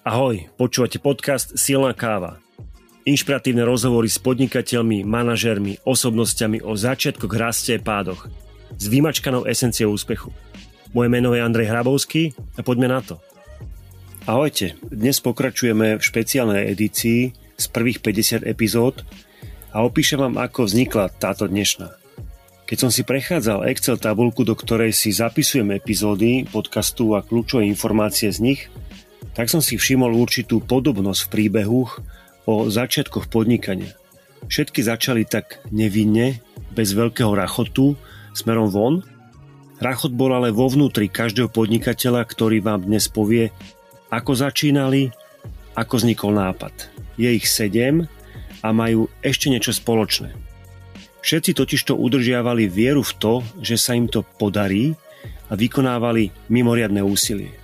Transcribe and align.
Ahoj, 0.00 0.48
počúvate 0.56 0.96
podcast 0.96 1.60
Silná 1.60 1.92
káva. 1.92 2.40
Inšpiratívne 3.04 3.68
rozhovory 3.68 4.08
s 4.08 4.16
podnikateľmi, 4.16 5.04
manažermi, 5.04 5.76
osobnosťami 5.84 6.64
o 6.64 6.72
začiatkoch, 6.72 7.28
raste 7.36 7.76
a 7.76 7.84
pádoch. 7.84 8.32
S 8.80 8.88
vymačkanou 8.88 9.44
esenciou 9.44 9.92
úspechu. 9.92 10.32
Moje 10.96 11.12
meno 11.12 11.36
je 11.36 11.44
Andrej 11.44 11.68
Hrabovský 11.68 12.32
a 12.56 12.64
poďme 12.64 12.88
na 12.88 13.04
to. 13.04 13.20
Ahojte, 14.24 14.72
dnes 14.88 15.20
pokračujeme 15.20 16.00
v 16.00 16.02
špeciálnej 16.02 16.72
edícii 16.72 17.36
z 17.60 17.64
prvých 17.68 18.00
50 18.00 18.48
epizód 18.48 19.04
a 19.68 19.84
opíšem 19.84 20.16
vám, 20.16 20.40
ako 20.40 20.64
vznikla 20.64 21.12
táto 21.12 21.44
dnešná. 21.44 21.92
Keď 22.64 22.76
som 22.80 22.88
si 22.88 23.04
prechádzal 23.04 23.68
Excel 23.68 24.00
tabulku, 24.00 24.48
do 24.48 24.56
ktorej 24.56 24.96
si 24.96 25.12
zapisujem 25.12 25.76
epizódy 25.76 26.48
podcastu 26.48 27.12
a 27.12 27.20
kľúčové 27.20 27.68
informácie 27.68 28.32
z 28.32 28.40
nich, 28.40 28.72
tak 29.34 29.46
som 29.48 29.62
si 29.62 29.78
všimol 29.78 30.12
určitú 30.14 30.58
podobnosť 30.62 31.20
v 31.26 31.32
príbehoch 31.32 32.02
o 32.48 32.66
začiatkoch 32.66 33.30
podnikania. 33.30 33.94
Všetky 34.50 34.82
začali 34.82 35.28
tak 35.28 35.62
nevinne, 35.70 36.42
bez 36.74 36.94
veľkého 36.94 37.34
rachotu, 37.34 37.94
smerom 38.32 38.70
von. 38.70 38.94
Rachot 39.80 40.12
bol 40.12 40.32
ale 40.34 40.52
vo 40.52 40.68
vnútri 40.68 41.08
každého 41.08 41.48
podnikateľa, 41.50 42.24
ktorý 42.26 42.60
vám 42.60 42.84
dnes 42.84 43.08
povie, 43.08 43.48
ako 44.10 44.36
začínali, 44.36 45.12
ako 45.78 46.02
vznikol 46.02 46.34
nápad. 46.34 46.72
Je 47.16 47.30
ich 47.30 47.46
sedem 47.46 48.08
a 48.60 48.68
majú 48.74 49.08
ešte 49.24 49.48
niečo 49.48 49.72
spoločné. 49.72 50.34
Všetci 51.20 51.52
totižto 51.52 51.92
udržiavali 51.96 52.64
vieru 52.64 53.04
v 53.04 53.12
to, 53.20 53.34
že 53.60 53.76
sa 53.76 53.92
im 53.92 54.08
to 54.08 54.24
podarí 54.24 54.96
a 55.48 55.56
vykonávali 55.56 56.32
mimoriadne 56.48 57.04
úsilie. 57.04 57.59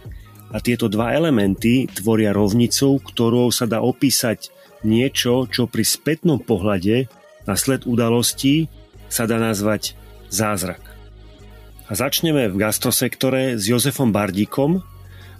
A 0.54 0.62
tieto 0.62 0.86
dva 0.86 1.10
elementy 1.14 1.90
tvoria 1.90 2.30
rovnicu, 2.30 3.02
ktorou 3.02 3.50
sa 3.50 3.66
dá 3.66 3.82
opísať 3.82 4.54
niečo, 4.86 5.50
čo 5.50 5.66
pri 5.66 5.82
spätnom 5.82 6.38
pohľade 6.38 7.10
na 7.46 7.54
sled 7.58 7.86
udalostí 7.86 8.70
sa 9.10 9.26
dá 9.26 9.38
nazvať 9.38 9.98
zázrak. 10.30 10.82
A 11.86 11.92
začneme 11.94 12.50
v 12.50 12.58
gastrosektore 12.58 13.54
s 13.54 13.70
Jozefom 13.70 14.10
Bardíkom. 14.10 14.82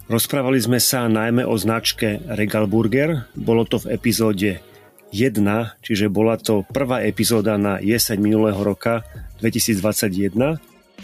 Rozprávali 0.07 0.63
sme 0.63 0.79
sa 0.79 1.03
najmä 1.11 1.43
o 1.43 1.55
značke 1.59 2.23
Regal 2.23 2.71
Burger. 2.71 3.27
Bolo 3.35 3.67
to 3.67 3.83
v 3.83 3.99
epizóde 3.99 4.63
1, 5.11 5.43
čiže 5.83 6.07
bola 6.07 6.39
to 6.39 6.63
prvá 6.71 7.03
epizóda 7.03 7.59
na 7.59 7.83
jeseň 7.83 8.19
minulého 8.19 8.59
roka 8.59 9.03
2021. 9.43 10.59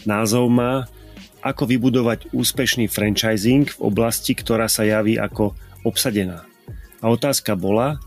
Názov 0.07 0.47
má 0.47 0.88
ako 1.44 1.67
vybudovať 1.67 2.31
úspešný 2.31 2.88
franchising 2.88 3.67
v 3.67 3.80
oblasti, 3.83 4.31
ktorá 4.31 4.72
sa 4.72 4.88
javí 4.88 5.19
ako 5.19 5.52
obsadená. 5.83 6.47
A 7.03 7.11
otázka 7.11 7.59
bola, 7.59 8.00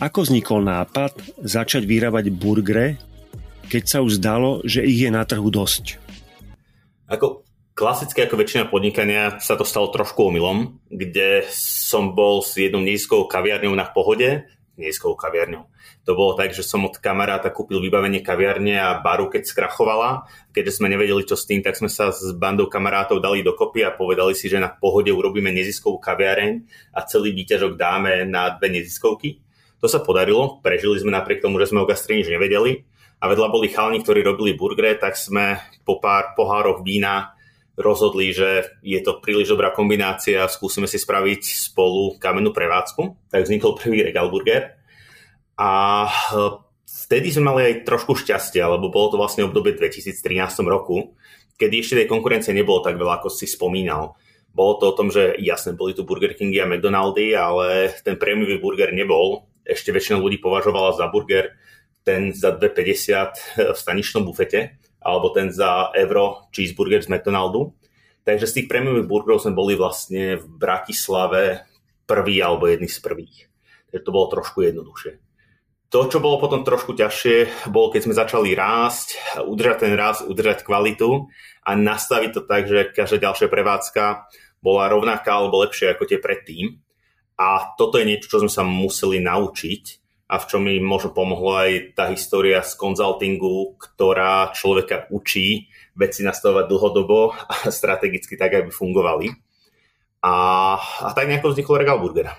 ako 0.00 0.24
vznikol 0.24 0.64
nápad 0.64 1.20
začať 1.44 1.84
vyrábať 1.84 2.32
burgere, 2.32 2.96
keď 3.68 3.82
sa 3.84 3.98
už 4.00 4.16
zdalo, 4.16 4.64
že 4.64 4.80
ich 4.80 5.04
je 5.04 5.12
na 5.12 5.20
trhu 5.28 5.52
dosť? 5.52 6.00
Ako 7.12 7.44
klasické 7.76 8.24
ako 8.24 8.40
väčšina 8.40 8.64
podnikania 8.72 9.36
sa 9.38 9.54
to 9.54 9.68
stalo 9.68 9.92
trošku 9.92 10.32
omylom, 10.32 10.80
kde 10.88 11.44
som 11.52 12.16
bol 12.16 12.40
s 12.40 12.56
jednou 12.56 12.80
nízkou 12.80 13.28
kaviarňou 13.28 13.76
na 13.76 13.84
pohode, 13.84 14.48
nízkou 14.78 15.18
kaviarňou 15.18 15.66
to 16.08 16.16
bolo 16.16 16.32
tak, 16.32 16.56
že 16.56 16.64
som 16.64 16.88
od 16.88 16.96
kamaráta 16.96 17.52
kúpil 17.52 17.84
vybavenie 17.84 18.24
kaviarne 18.24 18.80
a 18.80 18.96
baru, 18.96 19.28
keď 19.28 19.44
skrachovala. 19.44 20.24
Keďže 20.56 20.80
sme 20.80 20.88
nevedeli, 20.88 21.20
čo 21.28 21.36
s 21.36 21.44
tým, 21.44 21.60
tak 21.60 21.76
sme 21.76 21.92
sa 21.92 22.08
s 22.08 22.32
bandou 22.32 22.64
kamarátov 22.64 23.20
dali 23.20 23.44
dokopy 23.44 23.84
a 23.84 23.92
povedali 23.92 24.32
si, 24.32 24.48
že 24.48 24.56
na 24.56 24.72
pohode 24.72 25.12
urobíme 25.12 25.52
neziskovú 25.52 26.00
kaviareň 26.00 26.64
a 26.96 27.04
celý 27.04 27.36
výťažok 27.36 27.76
dáme 27.76 28.24
na 28.24 28.56
dve 28.56 28.80
neziskovky. 28.80 29.44
To 29.84 29.86
sa 29.86 30.00
podarilo, 30.00 30.64
prežili 30.64 30.96
sme 30.96 31.12
napriek 31.12 31.44
tomu, 31.44 31.60
že 31.60 31.68
sme 31.68 31.84
o 31.84 31.86
gastri 31.86 32.24
nič 32.24 32.32
nevedeli 32.32 32.88
a 33.20 33.28
vedľa 33.28 33.52
boli 33.52 33.68
chalni, 33.68 34.00
ktorí 34.00 34.24
robili 34.24 34.56
burgery, 34.56 34.96
tak 34.96 35.12
sme 35.12 35.60
po 35.84 36.00
pár 36.00 36.32
pohároch 36.40 36.80
vína 36.80 37.36
rozhodli, 37.78 38.34
že 38.34 38.66
je 38.82 38.98
to 38.98 39.22
príliš 39.22 39.54
dobrá 39.54 39.70
kombinácia 39.70 40.42
skúsime 40.50 40.90
si 40.90 40.98
spraviť 40.98 41.70
spolu 41.70 42.18
kamennú 42.18 42.50
prevádzku. 42.50 43.30
Tak 43.30 43.46
vznikol 43.46 43.78
prvý 43.78 44.02
Regal 44.02 44.28
Burger 44.28 44.74
a 45.54 46.04
e, 46.06 46.10
vtedy 46.84 47.30
sme 47.30 47.54
mali 47.54 47.60
aj 47.70 47.74
trošku 47.86 48.18
šťastia, 48.18 48.66
lebo 48.66 48.90
bolo 48.90 49.14
to 49.14 49.16
vlastne 49.16 49.46
obdobie 49.46 49.78
2013 49.78 50.18
roku, 50.66 51.14
kedy 51.54 51.74
ešte 51.78 51.98
tej 52.02 52.10
konkurencie 52.10 52.50
nebolo 52.50 52.82
tak 52.82 52.98
veľa, 52.98 53.22
ako 53.22 53.30
si 53.30 53.46
spomínal. 53.46 54.18
Bolo 54.50 54.82
to 54.82 54.84
o 54.90 54.96
tom, 54.98 55.08
že 55.14 55.38
jasne 55.38 55.78
boli 55.78 55.94
tu 55.94 56.02
Burger 56.02 56.34
Kingy 56.34 56.58
a 56.58 56.66
McDonaldy, 56.66 57.38
ale 57.38 57.94
ten 58.02 58.18
prémiový 58.18 58.58
burger 58.58 58.90
nebol. 58.90 59.46
Ešte 59.62 59.94
väčšina 59.94 60.18
ľudí 60.18 60.42
považovala 60.42 60.98
za 60.98 61.06
burger 61.06 61.54
ten 62.08 62.32
za 62.32 62.56
2,50 62.56 63.76
v 63.76 63.78
staničnom 63.78 64.24
bufete, 64.24 64.80
alebo 65.02 65.30
ten 65.30 65.54
za 65.54 65.94
euro 65.94 66.50
cheeseburger 66.50 67.02
z 67.02 67.10
McDonaldu. 67.10 67.74
Takže 68.26 68.44
z 68.44 68.54
tých 68.60 68.68
prémiových 68.68 69.08
burgerov 69.08 69.40
sme 69.40 69.56
boli 69.56 69.72
vlastne 69.78 70.36
v 70.36 70.46
Bratislave 70.46 71.64
prvý 72.04 72.42
alebo 72.44 72.68
jedný 72.68 72.88
z 72.90 73.00
prvých. 73.00 73.48
Takže 73.88 74.04
to 74.04 74.14
bolo 74.14 74.26
trošku 74.28 74.64
jednoduchšie. 74.64 75.16
To, 75.88 76.04
čo 76.04 76.20
bolo 76.20 76.36
potom 76.36 76.68
trošku 76.68 76.92
ťažšie, 76.92 77.68
bolo, 77.72 77.88
keď 77.88 78.00
sme 78.04 78.20
začali 78.20 78.52
rásť, 78.52 79.40
udržať 79.40 79.88
ten 79.88 79.96
rast, 79.96 80.20
udržať 80.28 80.60
kvalitu 80.60 81.32
a 81.64 81.70
nastaviť 81.72 82.30
to 82.36 82.42
tak, 82.44 82.68
že 82.68 82.92
každá 82.92 83.16
ďalšia 83.24 83.48
prevádzka 83.48 84.28
bola 84.60 84.92
rovnaká 84.92 85.40
alebo 85.40 85.64
lepšia 85.64 85.96
ako 85.96 86.04
tie 86.04 86.20
predtým. 86.20 86.76
A 87.40 87.72
toto 87.80 87.96
je 87.96 88.04
niečo, 88.04 88.28
čo 88.28 88.44
sme 88.44 88.52
sa 88.52 88.68
museli 88.68 89.24
naučiť 89.24 90.07
a 90.28 90.36
v 90.36 90.44
čom 90.44 90.60
mi 90.68 90.76
možno 90.76 91.16
pomohla 91.16 91.64
aj 91.64 91.72
tá 91.96 92.04
história 92.12 92.60
z 92.60 92.76
konzultingu, 92.76 93.80
ktorá 93.80 94.52
človeka 94.52 95.08
učí 95.08 95.72
veci 95.96 96.20
nastavovať 96.20 96.68
dlhodobo 96.68 97.32
a 97.32 97.54
strategicky 97.72 98.36
tak, 98.36 98.52
aby 98.60 98.68
fungovali. 98.68 99.32
A, 100.20 100.34
a 100.76 101.10
tak 101.16 101.32
nejako 101.32 101.56
vznikol 101.56 101.80
Regal 101.80 101.96
Burger. 101.96 102.36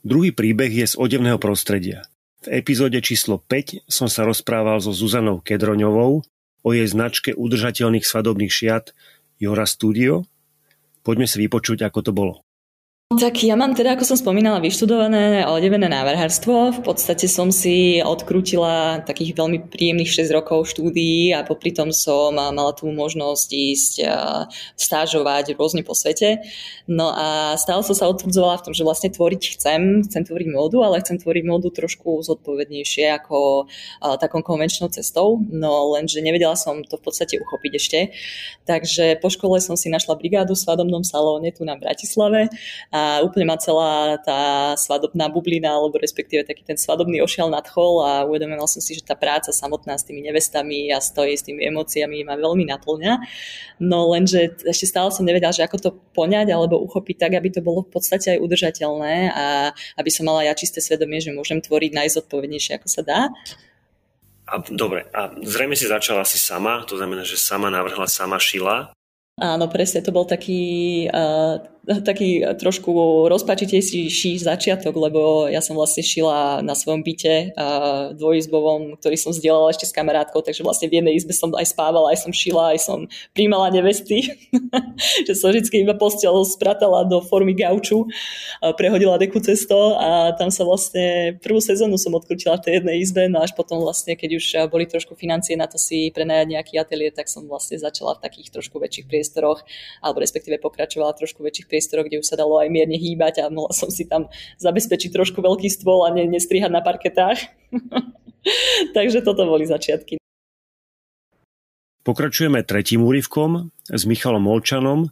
Druhý 0.00 0.30
príbeh 0.32 0.70
je 0.70 0.86
z 0.86 0.94
odevného 0.96 1.36
prostredia. 1.36 2.06
V 2.46 2.62
epizóde 2.62 3.02
číslo 3.02 3.42
5 3.42 3.90
som 3.90 4.06
sa 4.06 4.22
rozprával 4.22 4.78
so 4.78 4.94
Zuzanou 4.94 5.42
Kedroňovou 5.42 6.22
o 6.62 6.68
jej 6.70 6.86
značke 6.86 7.34
udržateľných 7.34 8.06
svadobných 8.06 8.52
šiat 8.54 8.94
Jora 9.42 9.66
Studio. 9.66 10.22
Poďme 11.02 11.26
si 11.26 11.42
vypočuť, 11.42 11.82
ako 11.90 12.00
to 12.06 12.12
bolo. 12.14 12.45
Tak 13.06 13.46
ja 13.46 13.54
mám 13.54 13.70
teda, 13.70 13.94
ako 13.94 14.02
som 14.02 14.18
spomínala, 14.18 14.58
vyštudované 14.58 15.46
odevené 15.46 15.86
návrhárstvo. 15.86 16.74
V 16.74 16.80
podstate 16.82 17.30
som 17.30 17.54
si 17.54 18.02
odkrútila 18.02 18.98
takých 19.06 19.38
veľmi 19.38 19.70
príjemných 19.70 20.10
6 20.10 20.34
rokov 20.34 20.74
štúdií 20.74 21.30
a 21.30 21.46
popri 21.46 21.70
tom 21.70 21.94
som 21.94 22.34
mala 22.34 22.74
tú 22.74 22.90
možnosť 22.90 23.48
ísť 23.54 23.94
stážovať 24.74 25.54
rôzne 25.54 25.86
po 25.86 25.94
svete. 25.94 26.42
No 26.90 27.14
a 27.14 27.54
stále 27.54 27.86
som 27.86 27.94
sa 27.94 28.10
odtvrdovala 28.10 28.58
v 28.58 28.64
tom, 28.66 28.74
že 28.74 28.82
vlastne 28.82 29.14
tvoriť 29.14 29.42
chcem, 29.54 30.02
chcem 30.02 30.26
tvoriť 30.26 30.48
módu, 30.50 30.82
ale 30.82 30.98
chcem 30.98 31.22
tvoriť 31.22 31.44
módu 31.46 31.70
trošku 31.70 32.26
zodpovednejšie 32.26 33.14
ako 33.22 33.70
takou 34.18 34.42
konvenčnou 34.42 34.90
cestou. 34.90 35.46
No 35.46 35.94
lenže 35.94 36.18
nevedela 36.26 36.58
som 36.58 36.82
to 36.82 36.98
v 36.98 37.06
podstate 37.06 37.38
uchopiť 37.38 37.72
ešte. 37.78 37.98
Takže 38.66 39.22
po 39.22 39.30
škole 39.30 39.62
som 39.62 39.78
si 39.78 39.94
našla 39.94 40.18
brigádu 40.18 40.58
v 40.58 40.62
svadobnom 40.66 41.06
salóne 41.06 41.54
tu 41.54 41.62
na 41.62 41.78
Bratislave 41.78 42.50
a 42.96 43.20
úplne 43.20 43.44
ma 43.44 43.60
celá 43.60 44.16
tá 44.24 44.72
svadobná 44.80 45.28
bublina, 45.28 45.76
alebo 45.76 46.00
respektíve 46.00 46.48
taký 46.48 46.64
ten 46.64 46.80
svadobný 46.80 47.20
ošial 47.20 47.52
nadchol 47.52 48.00
a 48.00 48.10
uvedomila 48.24 48.64
som 48.64 48.80
si, 48.80 48.96
že 48.96 49.04
tá 49.04 49.12
práca 49.12 49.52
samotná 49.52 50.00
s 50.00 50.08
tými 50.08 50.24
nevestami 50.24 50.88
a 50.96 51.04
stojí 51.04 51.36
s 51.36 51.44
tými 51.44 51.60
emóciami 51.68 52.24
ma 52.24 52.40
veľmi 52.40 52.64
naplňa. 52.64 53.20
No 53.84 54.08
lenže 54.08 54.56
ešte 54.64 54.88
stále 54.88 55.12
som 55.12 55.28
nevedela, 55.28 55.52
že 55.52 55.68
ako 55.68 55.76
to 55.76 55.90
poňať 56.16 56.48
alebo 56.48 56.80
uchopiť 56.80 57.16
tak, 57.20 57.32
aby 57.36 57.52
to 57.52 57.60
bolo 57.60 57.84
v 57.84 57.92
podstate 57.92 58.36
aj 58.36 58.40
udržateľné 58.40 59.14
a 59.36 59.76
aby 60.00 60.10
som 60.10 60.24
mala 60.24 60.48
ja 60.48 60.56
čisté 60.56 60.80
svedomie, 60.80 61.20
že 61.20 61.36
môžem 61.36 61.60
tvoriť 61.60 61.92
najzodpovednejšie, 61.92 62.80
ako 62.80 62.88
sa 62.88 63.02
dá. 63.04 63.20
A, 64.46 64.62
dobre, 64.62 65.04
a 65.10 65.34
zrejme 65.42 65.74
si 65.74 65.90
začala 65.90 66.22
asi 66.22 66.38
sama, 66.38 66.86
to 66.86 66.94
znamená, 66.94 67.26
že 67.26 67.34
sama 67.34 67.66
navrhla, 67.66 68.06
sama 68.06 68.38
šila. 68.38 68.94
Áno, 69.36 69.68
presne, 69.68 70.00
to 70.00 70.16
bol 70.16 70.24
taký 70.24 71.04
uh, 71.12 71.60
taký 71.86 72.42
trošku 72.58 72.90
rozpačitejší 73.30 74.42
začiatok, 74.42 74.90
lebo 74.98 75.46
ja 75.46 75.62
som 75.62 75.78
vlastne 75.78 76.02
šila 76.02 76.58
na 76.66 76.74
svojom 76.74 77.06
byte 77.06 77.54
dvojizbovom, 78.18 78.98
ktorý 78.98 79.14
som 79.14 79.30
zdieľala 79.30 79.70
ešte 79.70 79.86
s 79.86 79.94
kamarátkou, 79.94 80.42
takže 80.42 80.66
vlastne 80.66 80.90
v 80.90 80.98
jednej 80.98 81.14
izbe 81.14 81.30
som 81.30 81.54
aj 81.54 81.70
spávala, 81.70 82.10
aj 82.10 82.26
som 82.26 82.32
šila, 82.34 82.74
aj 82.74 82.80
som 82.82 82.98
príjmala 83.30 83.70
nevesty, 83.70 84.34
že 85.26 85.32
som 85.38 85.54
vždy 85.54 85.86
iba 85.86 85.94
postel 85.94 86.34
spratala 86.42 87.06
do 87.06 87.22
formy 87.22 87.54
gauču, 87.54 88.10
prehodila 88.74 89.14
deku 89.22 89.38
cesto 89.38 89.94
a 89.94 90.34
tam 90.34 90.50
sa 90.50 90.66
vlastne 90.66 91.38
prvú 91.38 91.62
sezónu 91.62 91.94
som 91.94 92.10
odkrutila 92.18 92.58
v 92.58 92.64
tej 92.66 92.72
jednej 92.82 92.96
izbe, 92.98 93.30
no 93.30 93.46
až 93.46 93.54
potom 93.54 93.78
vlastne, 93.78 94.18
keď 94.18 94.30
už 94.34 94.46
boli 94.74 94.90
trošku 94.90 95.14
financie 95.14 95.54
na 95.54 95.70
to 95.70 95.78
si 95.78 96.10
prenajať 96.10 96.46
nejaký 96.50 96.74
ateliér, 96.82 97.14
tak 97.14 97.30
som 97.30 97.46
vlastne 97.46 97.78
začala 97.78 98.18
v 98.18 98.26
takých 98.26 98.50
trošku 98.50 98.82
väčších 98.82 99.06
priestoroch, 99.06 99.62
alebo 100.02 100.18
respektíve 100.18 100.58
pokračovala 100.58 101.14
v 101.14 101.20
trošku 101.22 101.40
väčších 101.46 101.66
priestoroch, 101.66 101.75
kde 101.84 102.22
už 102.22 102.26
sa 102.26 102.36
dalo 102.38 102.60
aj 102.60 102.68
mierne 102.72 102.96
hýbať 102.96 103.44
a 103.44 103.52
mohla 103.52 103.72
som 103.74 103.90
si 103.92 104.08
tam 104.08 104.30
zabezpečiť 104.60 105.10
trošku 105.12 105.42
veľký 105.42 105.68
stôl 105.68 106.06
a 106.06 106.14
ne, 106.14 106.24
nestrihať 106.28 106.72
na 106.72 106.80
parketách. 106.80 107.50
Takže 108.96 109.26
toto 109.26 109.44
boli 109.44 109.66
začiatky. 109.66 110.16
Pokračujeme 112.06 112.62
tretím 112.62 113.02
úryvkom 113.02 113.74
s 113.90 114.02
Michalom 114.06 114.46
Molčanom, 114.46 115.10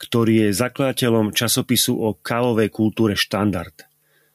ktorý 0.00 0.48
je 0.48 0.56
zakladateľom 0.56 1.36
časopisu 1.36 2.00
o 2.00 2.16
kávovej 2.16 2.72
kultúre 2.72 3.12
Štandard. 3.12 3.84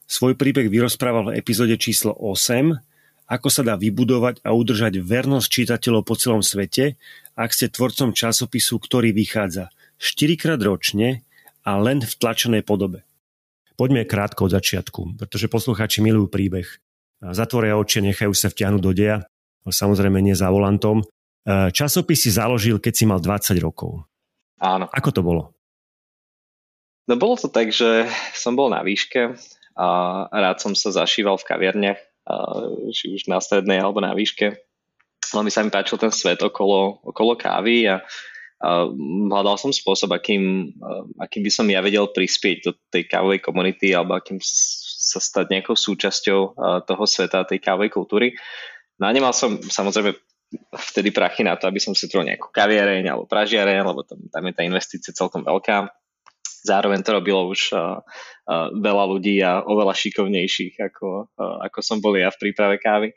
Svoj 0.06 0.38
príbeh 0.38 0.69
vyrozprával 0.69 1.33
v 1.33 1.42
epizóde 1.42 1.74
číslo 1.81 2.13
8, 2.13 2.78
ako 3.25 3.50
sa 3.50 3.66
dá 3.66 3.74
vybudovať 3.74 4.45
a 4.45 4.54
udržať 4.54 5.01
vernosť 5.01 5.50
čitateľov 5.50 6.06
po 6.06 6.13
celom 6.13 6.45
svete, 6.45 7.01
ak 7.33 7.50
ste 7.50 7.74
tvorcom 7.74 8.13
časopisu, 8.13 8.78
ktorý 8.78 9.10
vychádza 9.10 9.74
4 9.98 10.38
krát 10.38 10.62
ročne 10.62 11.25
a 11.65 11.71
len 11.81 12.00
v 12.06 12.13
tlačenej 12.13 12.62
podobe. 12.62 13.01
Poďme 13.75 14.07
krátko 14.07 14.47
od 14.47 14.56
začiatku, 14.56 15.19
pretože 15.19 15.51
poslucháči 15.51 16.00
milujú 16.00 16.31
príbeh. 16.31 16.69
Zatvoria 17.19 17.75
oči, 17.75 18.00
nechajú 18.00 18.31
sa 18.31 18.47
vtiahnuť 18.47 18.81
do 18.81 18.91
deja, 18.95 19.25
samozrejme 19.67 20.21
nie 20.21 20.38
za 20.38 20.47
volantom. 20.53 21.03
Časopis 21.50 22.23
si 22.23 22.31
založil, 22.31 22.79
keď 22.79 22.94
si 22.94 23.03
mal 23.03 23.19
20 23.19 23.57
rokov. 23.59 24.06
Áno. 24.62 24.88
Ako 24.94 25.09
to 25.12 25.21
bolo? 25.25 25.51
No 27.06 27.19
bolo 27.19 27.38
to 27.38 27.51
tak, 27.51 27.69
že 27.69 28.09
som 28.33 28.57
bol 28.57 28.71
na 28.71 28.81
výške 28.81 29.38
a 29.75 29.88
rád 30.31 30.57
som 30.63 30.73
sa 30.73 30.89
zašíval 30.89 31.38
v 31.38 31.47
kaviarniach, 31.51 32.00
či 32.95 33.13
už 33.13 33.27
na 33.29 33.38
strednej 33.44 33.77
alebo 33.77 34.01
na 34.01 34.15
výške. 34.18 34.57
Veľmi 35.29 35.51
sa 35.51 35.61
mi 35.61 35.69
páčil 35.69 36.00
ten 36.01 36.13
svet 36.13 36.41
okolo, 36.41 37.01
okolo 37.06 37.38
kávy 37.38 37.91
a, 37.91 38.01
a 38.01 38.03
hľadal 39.29 39.56
som 39.62 39.69
spôsob, 39.69 40.15
akým, 40.15 40.73
akým 41.21 41.41
by 41.45 41.51
som 41.53 41.65
ja 41.69 41.83
vedel 41.83 42.09
prispieť 42.09 42.57
do 42.65 42.71
tej 42.89 43.06
kávovej 43.06 43.44
komunity 43.44 43.94
alebo 43.94 44.17
akým 44.17 44.41
sa 44.41 45.21
stať 45.21 45.53
nejakou 45.53 45.77
súčasťou 45.77 46.39
toho 46.88 47.03
sveta, 47.06 47.45
tej 47.45 47.62
kávovej 47.62 47.94
kultúry. 47.94 48.33
No 48.97 49.06
a 49.06 49.13
nemal 49.13 49.35
som 49.35 49.59
samozrejme 49.59 50.15
vtedy 50.71 51.12
prachy 51.12 51.44
na 51.44 51.59
to, 51.59 51.67
aby 51.67 51.81
som 51.81 51.91
si 51.97 52.07
trojil 52.07 52.31
nejakú 52.31 52.53
kaviareň 52.53 53.06
alebo 53.12 53.27
pražiareň, 53.27 53.85
lebo 53.85 54.01
tam, 54.07 54.19
tam 54.29 54.44
je 54.45 54.53
tá 54.56 54.63
investícia 54.63 55.11
celkom 55.11 55.44
veľká. 55.44 55.89
Zároveň 56.65 57.06
to 57.06 57.13
robilo 57.13 57.45
už 57.45 57.75
uh, 57.77 58.01
uh, 58.01 58.73
veľa 58.73 59.06
ľudí 59.06 59.38
a 59.45 59.61
oveľa 59.61 59.94
šikovnejších, 59.94 60.81
ako, 60.81 61.29
uh, 61.38 61.61
ako 61.69 61.79
som 61.85 62.01
bol 62.01 62.18
ja 62.18 62.33
v 62.33 62.41
príprave 62.41 62.81
kávy. 62.81 63.13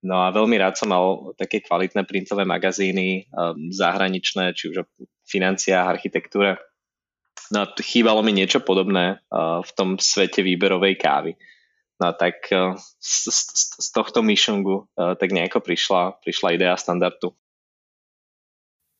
No 0.00 0.24
a 0.24 0.32
veľmi 0.32 0.56
rád 0.56 0.80
som 0.80 0.88
mal 0.88 1.36
také 1.36 1.60
kvalitné 1.60 2.08
printové 2.08 2.48
magazíny, 2.48 3.28
um, 3.36 3.68
zahraničné, 3.68 4.56
či 4.56 4.72
už 4.72 4.76
o 4.80 4.88
financiách, 5.28 6.00
architektúre. 6.00 6.56
No 7.52 7.64
a 7.64 7.70
chýbalo 7.84 8.24
mi 8.24 8.32
niečo 8.32 8.64
podobné 8.64 9.20
uh, 9.28 9.60
v 9.60 9.70
tom 9.76 9.88
svete 10.00 10.40
výberovej 10.40 10.96
kávy. 10.96 11.32
No 12.00 12.16
tak 12.16 12.48
uh, 12.48 12.80
z, 12.96 13.28
z, 13.28 13.40
z 13.76 13.88
tohto 13.92 14.24
myšungu 14.24 14.88
uh, 14.88 15.12
tak 15.20 15.36
nejako 15.36 15.60
prišla, 15.60 16.16
prišla 16.24 16.56
idea 16.56 16.74
standardu. 16.80 17.36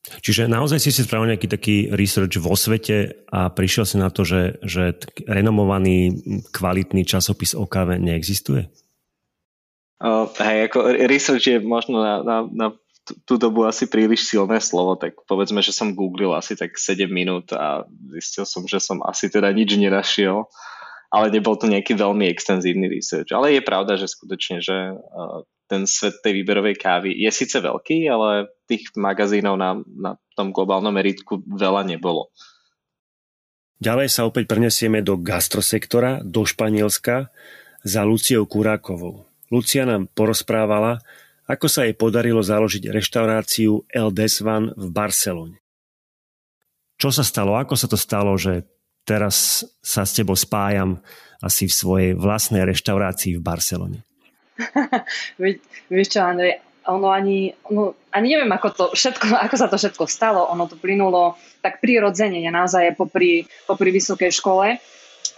Čiže 0.00 0.48
naozaj 0.48 0.80
si 0.80 0.90
si 0.96 1.04
spravil 1.04 1.32
nejaký 1.32 1.48
taký 1.48 1.76
research 1.92 2.40
vo 2.40 2.56
svete 2.56 3.28
a 3.28 3.52
prišiel 3.52 3.84
si 3.84 3.96
na 4.00 4.08
to, 4.08 4.24
že, 4.24 4.56
že 4.64 4.96
renomovaný 5.28 6.24
kvalitný 6.50 7.04
časopis 7.04 7.52
o 7.52 7.68
káve 7.68 8.00
neexistuje? 8.00 8.68
Uh, 10.00 10.24
hej, 10.40 10.72
ako 10.72 10.96
research 11.04 11.44
je 11.44 11.60
možno 11.60 12.00
na, 12.00 12.14
na, 12.24 12.36
na 12.48 12.66
tú 13.28 13.36
dobu 13.36 13.68
asi 13.68 13.84
príliš 13.84 14.28
silné 14.28 14.60
slovo, 14.62 14.96
tak 14.96 15.18
povedzme, 15.28 15.60
že 15.60 15.76
som 15.76 15.92
googlil 15.92 16.32
asi 16.32 16.56
tak 16.56 16.76
7 16.76 17.04
minút 17.10 17.52
a 17.52 17.84
zistil 18.16 18.48
som, 18.48 18.64
že 18.64 18.80
som 18.80 19.04
asi 19.04 19.28
teda 19.28 19.52
nič 19.52 19.76
nenašiel, 19.76 20.46
ale 21.10 21.26
nebol 21.34 21.58
to 21.58 21.66
nejaký 21.66 21.98
veľmi 21.98 22.30
extenzívny 22.30 22.86
research. 22.86 23.34
Ale 23.34 23.52
je 23.52 23.62
pravda, 23.66 23.98
že 23.98 24.08
skutočne, 24.08 24.62
že 24.62 24.94
uh, 24.94 25.42
ten 25.66 25.86
svet 25.86 26.22
tej 26.22 26.42
výberovej 26.42 26.78
kávy 26.78 27.14
je 27.14 27.30
síce 27.30 27.58
veľký, 27.58 28.06
ale 28.10 28.50
tých 28.66 28.90
magazínov 28.94 29.58
na, 29.58 29.78
na 29.86 30.18
tom 30.34 30.54
globálnom 30.54 30.94
meritku 30.94 31.42
veľa 31.46 31.86
nebolo. 31.86 32.30
Ďalej 33.80 34.08
sa 34.12 34.28
opäť 34.28 34.44
prenesieme 34.44 35.00
do 35.00 35.16
gastrosektora, 35.16 36.20
do 36.20 36.44
Španielska 36.44 37.32
za 37.80 38.02
Luciou 38.04 38.44
Kurákovou. 38.44 39.29
Lucia 39.50 39.82
nám 39.82 40.06
porozprávala, 40.14 41.02
ako 41.50 41.66
sa 41.66 41.82
jej 41.82 41.94
podarilo 41.98 42.38
založiť 42.38 42.94
reštauráciu 42.94 43.82
El 43.90 44.14
Desvan 44.14 44.70
v 44.78 44.86
Barcelone. 44.94 45.58
Čo 46.94 47.10
sa 47.10 47.26
stalo? 47.26 47.58
Ako 47.58 47.74
sa 47.74 47.90
to 47.90 47.98
stalo, 47.98 48.38
že 48.38 48.62
teraz 49.02 49.66
sa 49.82 50.06
s 50.06 50.14
tebou 50.14 50.38
spájam 50.38 51.02
asi 51.42 51.66
v 51.66 51.74
svojej 51.74 52.10
vlastnej 52.14 52.62
reštaurácii 52.62 53.40
v 53.40 53.42
Barcelone? 53.42 53.98
Vieš 55.90 56.08
čo, 56.14 56.20
Andrej, 56.22 56.62
ono 56.86 57.10
ani, 57.10 57.50
no, 57.72 57.98
ani 58.14 58.36
neviem, 58.36 58.52
ako, 58.52 58.68
to 58.70 58.84
všetko, 58.94 59.34
ako 59.34 59.56
sa 59.56 59.66
to 59.66 59.76
všetko 59.80 60.04
stalo. 60.06 60.46
Ono 60.54 60.70
to 60.70 60.78
plynulo 60.78 61.34
tak 61.64 61.82
prirodzene, 61.82 62.38
ja 62.38 62.54
naozaj 62.54 62.94
popri, 62.94 63.48
popri 63.66 63.90
vysokej 63.90 64.30
škole. 64.30 64.78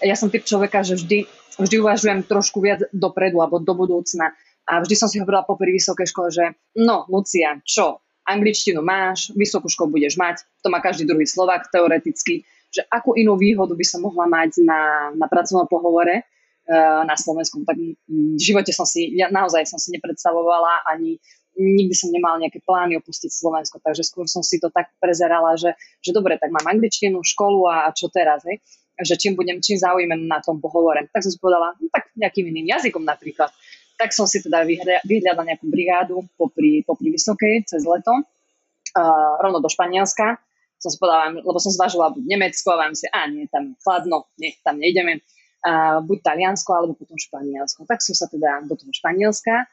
Ja 0.03 0.15
som 0.19 0.29
typ 0.29 0.43
človeka, 0.43 0.83
že 0.83 0.99
vždy, 0.99 1.31
vždy 1.59 1.77
uvažujem 1.83 2.25
trošku 2.25 2.63
viac 2.63 2.87
dopredu 2.93 3.41
alebo 3.41 3.61
do 3.61 3.75
budúcna. 3.77 4.33
A 4.63 4.81
vždy 4.81 4.95
som 4.95 5.11
si 5.11 5.19
hovorila 5.19 5.43
popri 5.43 5.75
vysokej 5.75 6.07
škole, 6.07 6.29
že 6.31 6.45
no, 6.79 7.05
Lucia, 7.11 7.59
čo? 7.67 7.99
Angličtinu 8.23 8.79
máš, 8.87 9.35
vysokú 9.35 9.67
školu 9.67 9.99
budeš 9.99 10.15
mať, 10.15 10.47
to 10.63 10.71
má 10.71 10.79
každý 10.79 11.11
druhý 11.11 11.27
Slovak 11.27 11.67
teoreticky, 11.75 12.47
že 12.71 12.87
akú 12.87 13.19
inú 13.19 13.35
výhodu 13.35 13.75
by 13.75 13.83
som 13.83 14.07
mohla 14.07 14.31
mať 14.31 14.63
na, 14.63 15.11
na 15.19 15.27
pracovnom 15.27 15.67
pohovore, 15.67 16.23
Eh, 16.63 17.03
na 17.03 17.19
Slovensku. 17.19 17.67
Tak 17.67 17.75
v 18.07 18.39
živote 18.39 18.71
som 18.71 18.87
si, 18.87 19.19
ja 19.19 19.27
naozaj 19.35 19.67
som 19.67 19.83
si 19.83 19.91
nepredstavovala 19.99 20.87
ani 20.87 21.19
nikdy 21.59 21.93
som 21.93 22.09
nemal 22.09 22.41
nejaké 22.41 22.65
plány 22.65 22.97
opustiť 22.97 23.29
Slovensko, 23.29 23.77
takže 23.83 24.09
skôr 24.09 24.25
som 24.25 24.41
si 24.41 24.57
to 24.57 24.73
tak 24.73 24.89
prezerala, 24.97 25.53
že, 25.53 25.77
že 26.01 26.15
dobre, 26.17 26.41
tak 26.41 26.49
mám 26.49 26.65
angličtinu, 26.65 27.21
školu 27.21 27.69
a, 27.69 27.77
a 27.85 27.89
čo 27.93 28.09
teraz, 28.09 28.41
hej? 28.49 28.63
Že 29.05 29.19
čím 29.19 29.35
budem, 29.35 29.59
čím 29.59 29.79
zaujmem 29.79 30.27
na 30.27 30.39
tom 30.41 30.59
pohovore. 30.63 31.07
Tak 31.11 31.23
som 31.27 31.33
si 31.35 31.39
povedala, 31.39 31.75
no, 31.79 31.91
tak 31.91 32.11
nejakým 32.15 32.49
iným 32.49 32.73
jazykom 32.79 33.03
napríklad. 33.03 33.51
Tak 33.99 34.11
som 34.11 34.27
si 34.27 34.43
teda 34.43 34.67
vyhľadala 35.05 35.47
nejakú 35.55 35.67
brigádu 35.69 36.27
popri, 36.35 36.83
popri 36.83 37.15
Vysokej 37.15 37.69
cez 37.69 37.87
leto, 37.87 38.11
uh, 38.13 39.33
rovno 39.39 39.63
do 39.63 39.71
Španielska. 39.71 40.41
Som 40.83 40.91
si 40.91 40.99
povedala, 40.99 41.39
lebo 41.39 41.59
som 41.63 41.71
zvažila 41.71 42.11
buď 42.11 42.25
Nemecko 42.27 42.75
a 42.75 42.81
vám 42.89 42.95
si, 42.99 43.07
a 43.07 43.31
nie, 43.31 43.47
tam 43.47 43.79
chladno, 43.79 44.27
nie, 44.43 44.59
tam 44.67 44.83
nejdeme 44.83 45.23
uh, 45.23 46.03
buď 46.03 46.19
Taliansko 46.27 46.71
alebo 46.75 46.99
potom 46.99 47.15
Španielsko. 47.15 47.87
Tak 47.87 48.03
som 48.03 48.19
sa 48.19 48.27
teda 48.27 48.67
do 48.67 48.75
toho 48.75 48.91
Španielska 48.91 49.71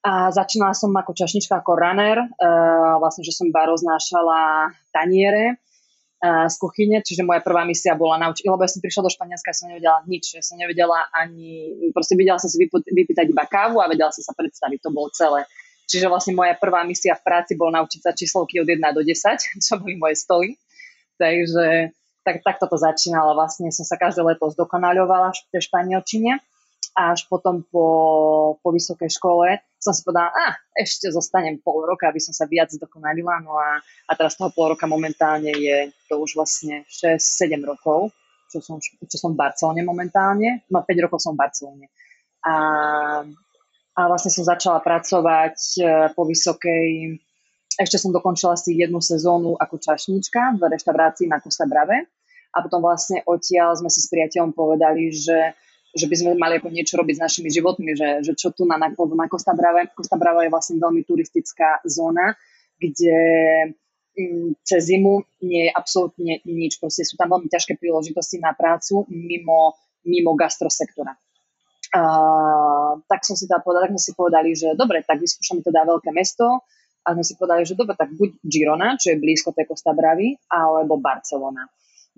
a 0.00 0.32
začínala 0.32 0.72
som 0.72 0.94
ako 0.94 1.12
čašnička, 1.12 1.60
ako 1.60 1.76
runner, 1.76 2.24
uh, 2.24 2.96
vlastne, 3.02 3.26
že 3.26 3.34
som 3.34 3.50
iba 3.50 3.66
roznášala 3.66 4.70
taniere 4.94 5.58
z 6.20 6.56
kuchyne, 6.60 7.00
čiže 7.00 7.24
moja 7.24 7.40
prvá 7.40 7.64
misia 7.64 7.96
bola 7.96 8.20
naučiť, 8.20 8.44
lebo 8.44 8.60
ja 8.60 8.68
som 8.68 8.84
prišla 8.84 9.08
do 9.08 9.12
Španielska 9.12 9.50
a 9.50 9.56
som 9.56 9.72
nevedela 9.72 10.04
nič, 10.04 10.36
ja 10.36 10.44
som 10.44 10.60
nevedela 10.60 11.08
ani, 11.16 11.72
proste 11.96 12.12
videla 12.12 12.36
som 12.36 12.52
si 12.52 12.60
vypýtať 12.60 13.24
iba 13.32 13.48
kávu 13.48 13.80
a 13.80 13.88
vedela 13.88 14.12
som 14.12 14.20
sa 14.20 14.36
predstaviť, 14.36 14.84
to 14.84 14.92
bolo 14.92 15.08
celé. 15.16 15.48
Čiže 15.88 16.12
vlastne 16.12 16.36
moja 16.36 16.52
prvá 16.60 16.84
misia 16.84 17.16
v 17.16 17.24
práci 17.24 17.56
bola 17.56 17.80
naučiť 17.80 18.00
sa 18.04 18.12
číslovky 18.12 18.60
od 18.60 18.68
1 18.68 18.78
do 18.92 19.00
10, 19.00 19.16
čo 19.64 19.80
boli 19.80 19.96
moje 19.96 20.20
stoly. 20.20 20.60
Takže 21.16 21.96
tak 22.20 22.44
takto 22.44 22.68
to 22.68 22.76
začínalo. 22.76 23.32
Vlastne 23.32 23.72
som 23.72 23.88
sa 23.88 23.96
každé 23.96 24.20
leto 24.20 24.52
zdokonaľovala 24.52 25.32
v 25.32 25.56
španielčine 25.56 26.36
až 26.96 27.24
potom 27.30 27.62
po, 27.70 27.86
po 28.60 28.68
vysokej 28.74 29.10
škole 29.14 29.62
som 29.80 29.96
si 29.96 30.04
povedala, 30.04 30.28
a 30.34 30.46
ešte 30.76 31.08
zostanem 31.08 31.56
pol 31.62 31.88
roka, 31.88 32.10
aby 32.10 32.20
som 32.20 32.36
sa 32.36 32.44
viac 32.44 32.68
zdokonalila. 32.68 33.40
No 33.40 33.56
a, 33.56 33.80
a 33.80 34.12
teraz 34.12 34.36
toho 34.36 34.52
pol 34.52 34.76
roka 34.76 34.84
momentálne 34.84 35.54
je 35.56 35.88
to 36.10 36.20
už 36.20 36.36
vlastne 36.36 36.84
6-7 36.90 37.56
rokov, 37.64 38.12
čo 38.52 38.60
som, 38.60 38.76
čo 38.82 39.16
som 39.16 39.32
v 39.32 39.40
Barcelone 39.40 39.80
momentálne. 39.80 40.68
No 40.68 40.84
5 40.84 41.04
rokov 41.08 41.24
som 41.24 41.32
v 41.32 41.40
Barcelone. 41.40 41.86
A, 42.44 42.54
a 43.96 44.00
vlastne 44.04 44.28
som 44.28 44.44
začala 44.44 44.84
pracovať 44.84 45.56
e, 45.80 45.82
po 46.12 46.28
vysokej 46.28 47.16
ešte 47.80 47.96
som 47.96 48.12
dokončila 48.12 48.60
si 48.60 48.76
jednu 48.76 49.00
sezónu 49.00 49.56
ako 49.56 49.80
čašnička 49.80 50.60
v 50.60 50.68
reštaurácii 50.68 51.32
na 51.32 51.40
Costa 51.40 51.64
Brave 51.64 52.12
a 52.52 52.60
potom 52.60 52.84
vlastne 52.84 53.24
odtiaľ 53.24 53.78
sme 53.80 53.88
si 53.88 54.04
s 54.04 54.10
priateľom 54.12 54.52
povedali, 54.52 55.08
že, 55.08 55.56
že 55.90 56.06
by 56.06 56.14
sme 56.14 56.30
mali 56.38 56.62
ako 56.62 56.70
niečo 56.70 56.94
robiť 56.98 57.18
s 57.18 57.24
našimi 57.24 57.48
životmi, 57.50 57.98
že, 57.98 58.08
že 58.22 58.32
čo 58.38 58.54
tu 58.54 58.62
na, 58.62 58.78
na, 58.78 58.94
Costa 59.26 59.54
Brave. 59.54 59.90
Costa 59.90 60.14
Brava 60.14 60.46
je 60.46 60.52
vlastne 60.52 60.78
veľmi 60.78 61.02
turistická 61.02 61.82
zóna, 61.82 62.38
kde 62.78 63.18
mm, 64.14 64.62
cez 64.62 64.80
zimu 64.86 65.26
nie 65.42 65.66
je 65.66 65.70
absolútne 65.74 66.32
nič. 66.46 66.78
Proste 66.78 67.02
sú 67.02 67.18
tam 67.18 67.34
veľmi 67.34 67.50
ťažké 67.50 67.74
príležitosti 67.74 68.38
na 68.38 68.54
prácu 68.54 69.02
mimo, 69.10 69.74
mimo 70.06 70.32
gastrosektora. 70.38 71.18
Uh, 71.90 73.02
tak 73.10 73.26
som 73.26 73.34
si 73.34 73.50
teda 73.50 73.66
povedala, 73.66 73.90
tak 73.90 73.98
sme 73.98 74.02
si 74.06 74.12
povedali, 74.14 74.50
že 74.54 74.78
dobre, 74.78 75.02
tak 75.02 75.18
vyskúšame 75.18 75.58
teda 75.66 75.82
veľké 75.90 76.14
mesto, 76.14 76.62
a 77.00 77.16
sme 77.16 77.24
si 77.24 77.34
povedali, 77.36 77.64
že 77.64 77.78
dobre, 77.78 77.96
tak 77.96 78.12
buď 78.12 78.44
Girona, 78.44 79.00
čo 79.00 79.16
je 79.16 79.20
blízko 79.20 79.56
tej 79.56 79.72
Costa 79.72 79.96
Bravy, 79.96 80.36
alebo 80.52 81.00
Barcelona. 81.00 81.64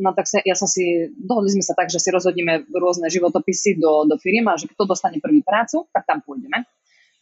No 0.01 0.17
tak 0.17 0.25
sa, 0.25 0.41
ja 0.41 0.57
som 0.57 0.65
si, 0.65 1.13
dohodli 1.13 1.53
sme 1.53 1.65
sa 1.65 1.77
tak, 1.77 1.93
že 1.93 2.01
si 2.01 2.09
rozhodíme 2.09 2.65
rôzne 2.73 3.13
životopisy 3.13 3.77
do, 3.77 4.09
do 4.09 4.17
firmy 4.17 4.41
a 4.49 4.57
že 4.57 4.73
kto 4.73 4.89
dostane 4.89 5.21
prvý 5.21 5.45
prácu, 5.45 5.85
tak 5.93 6.09
tam 6.09 6.25
pôjdeme. 6.25 6.65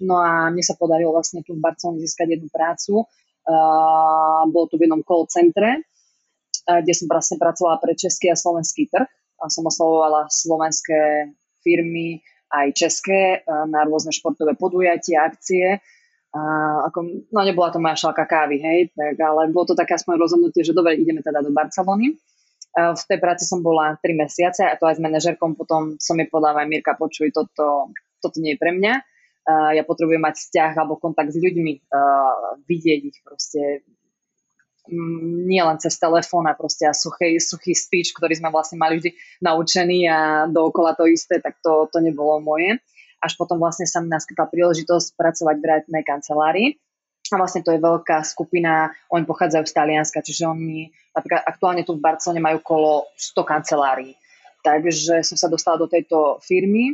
No 0.00 0.16
a 0.16 0.48
mne 0.48 0.62
sa 0.62 0.78
podarilo 0.78 1.12
vlastne 1.12 1.42
tu 1.42 1.58
v 1.58 1.60
Barcelone 1.60 2.00
získať 2.00 2.38
jednu 2.38 2.48
prácu. 2.48 3.04
Uh, 3.44 4.46
bolo 4.48 4.70
to 4.70 4.78
v 4.78 4.86
jednom 4.86 5.02
call 5.04 5.26
centre, 5.28 5.82
uh, 5.82 6.80
kde 6.80 6.94
som 6.94 7.10
vlastne 7.10 7.36
pracovala 7.36 7.82
pre 7.82 7.92
český 7.98 8.32
a 8.32 8.38
slovenský 8.38 8.88
trh. 8.88 9.08
A 9.40 9.48
som 9.52 9.66
oslovovala 9.66 10.30
slovenské 10.30 11.32
firmy 11.60 12.22
aj 12.54 12.66
české 12.72 13.42
uh, 13.44 13.66
na 13.68 13.84
rôzne 13.84 14.14
športové 14.14 14.56
podujatia, 14.56 15.26
akcie. 15.26 15.82
A 16.30 16.40
ako, 16.86 17.26
no 17.34 17.40
nebola 17.42 17.74
to 17.74 17.82
moja 17.82 17.98
šalka 17.98 18.22
kávy, 18.22 18.62
hej, 18.62 18.80
tak, 18.94 19.18
ale 19.18 19.50
bolo 19.50 19.66
to 19.66 19.74
také 19.74 19.98
aspoň 19.98 20.14
rozhodnutie, 20.14 20.62
že 20.62 20.70
dobre, 20.70 20.94
ideme 20.94 21.26
teda 21.26 21.42
do 21.42 21.50
Barcelony. 21.50 22.14
V 22.70 23.02
tej 23.10 23.18
práci 23.18 23.42
som 23.42 23.66
bola 23.66 23.98
3 23.98 24.14
mesiace 24.14 24.62
a 24.62 24.78
to 24.78 24.86
aj 24.86 24.98
s 24.98 25.02
manažerkom 25.02 25.58
potom 25.58 25.98
som 25.98 26.14
jej 26.14 26.30
povedala, 26.30 26.62
aj 26.62 26.70
Mirka, 26.70 26.94
počuj, 26.94 27.34
toto, 27.34 27.90
toto 28.22 28.36
nie 28.38 28.54
je 28.54 28.62
pre 28.62 28.70
mňa. 28.70 28.94
Ja 29.74 29.82
potrebujem 29.82 30.22
mať 30.22 30.38
vzťah 30.38 30.72
alebo 30.78 31.00
kontakt 31.02 31.34
s 31.34 31.38
ľuďmi, 31.42 31.90
vidieť 32.70 33.00
ich 33.02 33.18
proste 33.26 33.82
mm, 34.86 35.50
nie 35.50 35.58
len 35.58 35.82
cez 35.82 35.98
telefón 35.98 36.46
a 36.46 36.54
proste 36.54 36.86
a 36.86 36.94
suchý, 36.94 37.42
suchý 37.42 37.74
speech, 37.74 38.14
ktorý 38.14 38.38
sme 38.38 38.54
vlastne 38.54 38.78
mali 38.78 39.02
vždy 39.02 39.10
naučený 39.42 39.98
a 40.06 40.18
dookola 40.46 40.94
to 40.94 41.10
isté, 41.10 41.42
tak 41.42 41.58
to, 41.66 41.90
to 41.90 41.98
nebolo 41.98 42.38
moje. 42.38 42.78
Až 43.18 43.34
potom 43.34 43.58
vlastne 43.58 43.90
sa 43.90 43.98
mi 43.98 44.06
naskytla 44.14 44.46
príležitosť 44.46 45.18
pracovať 45.18 45.56
v 45.58 45.66
realitnej 45.66 46.04
kancelárii 46.06 46.78
a 47.34 47.40
vlastne 47.40 47.62
to 47.62 47.70
je 47.70 47.80
veľká 47.80 48.22
skupina, 48.26 48.90
oni 49.10 49.24
pochádzajú 49.26 49.64
z 49.66 49.76
Talianska, 49.76 50.24
čiže 50.24 50.50
oni 50.50 50.90
napríklad 51.14 51.46
aktuálne 51.46 51.82
tu 51.86 51.94
v 51.94 52.02
Barcelone 52.02 52.42
majú 52.42 52.58
kolo 52.62 52.92
100 53.14 53.42
kancelárií. 53.46 54.14
Takže 54.60 55.24
som 55.24 55.36
sa 55.40 55.48
dostala 55.48 55.80
do 55.80 55.88
tejto 55.88 56.42
firmy. 56.44 56.92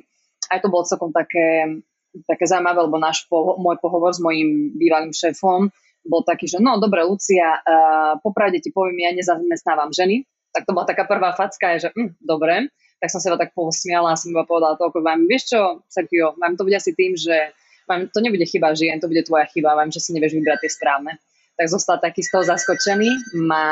Aj 0.52 0.62
to 0.62 0.70
bolo 0.70 0.86
celkom 0.86 1.10
také, 1.10 1.82
také 2.28 2.46
zaujímavé, 2.46 2.86
lebo 2.86 3.00
náš 3.00 3.26
poho- 3.26 3.58
môj 3.58 3.80
pohovor 3.82 4.14
s 4.14 4.22
mojím 4.22 4.76
bývalým 4.78 5.10
šéfom 5.10 5.72
bol 6.06 6.22
taký, 6.22 6.46
že 6.46 6.62
no 6.62 6.78
dobre, 6.78 7.02
Lucia, 7.02 7.58
uh, 7.58 8.16
popravde 8.22 8.62
ti 8.62 8.70
poviem, 8.70 9.02
ja 9.02 9.10
nezamestnávam 9.12 9.90
ženy. 9.90 10.22
Tak 10.54 10.64
to 10.64 10.72
bola 10.72 10.88
taká 10.88 11.04
prvá 11.04 11.34
facka, 11.36 11.76
že 11.76 11.92
hm, 11.92 12.16
dobre. 12.22 12.70
Tak 12.96 13.12
som 13.12 13.20
sa 13.20 13.36
tak 13.36 13.52
posmiala 13.52 14.16
a 14.16 14.18
som 14.18 14.32
iba 14.32 14.48
povedala 14.48 14.78
toľko, 14.80 15.04
vám, 15.04 15.28
vieš 15.28 15.52
čo, 15.52 15.84
Sergio, 15.84 16.32
vám 16.40 16.56
to 16.56 16.64
bude 16.64 16.80
asi 16.80 16.96
tým, 16.96 17.12
že 17.12 17.52
vám, 17.88 18.10
to 18.10 18.18
nebude 18.20 18.42
chyba 18.46 18.74
žien, 18.74 19.00
to 19.00 19.08
bude 19.08 19.22
tvoja 19.26 19.46
chyba, 19.46 19.78
vám, 19.78 19.90
že 19.94 20.02
si 20.02 20.10
nevieš 20.12 20.34
vybrať 20.34 20.66
tie 20.66 20.70
správne. 20.70 21.12
Tak 21.56 21.66
zostal 21.72 21.96
taký 22.02 22.20
z 22.20 22.30
toho 22.34 22.44
zaskočený, 22.44 23.08
má, 23.48 23.68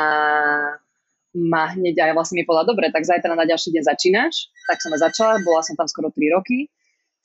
má 1.37 1.63
hneď 1.75 2.09
aj 2.09 2.11
vlastne 2.17 2.41
mi 2.41 2.47
povedal, 2.47 2.73
dobre, 2.73 2.89
tak 2.89 3.05
zajtra 3.05 3.35
na 3.35 3.45
ďalší 3.45 3.75
deň 3.75 3.83
začínaš. 3.85 4.49
Tak 4.65 4.81
som 4.81 4.95
začala, 4.97 5.43
bola 5.43 5.61
som 5.61 5.77
tam 5.77 5.85
skoro 5.85 6.09
3 6.09 6.33
roky 6.33 6.71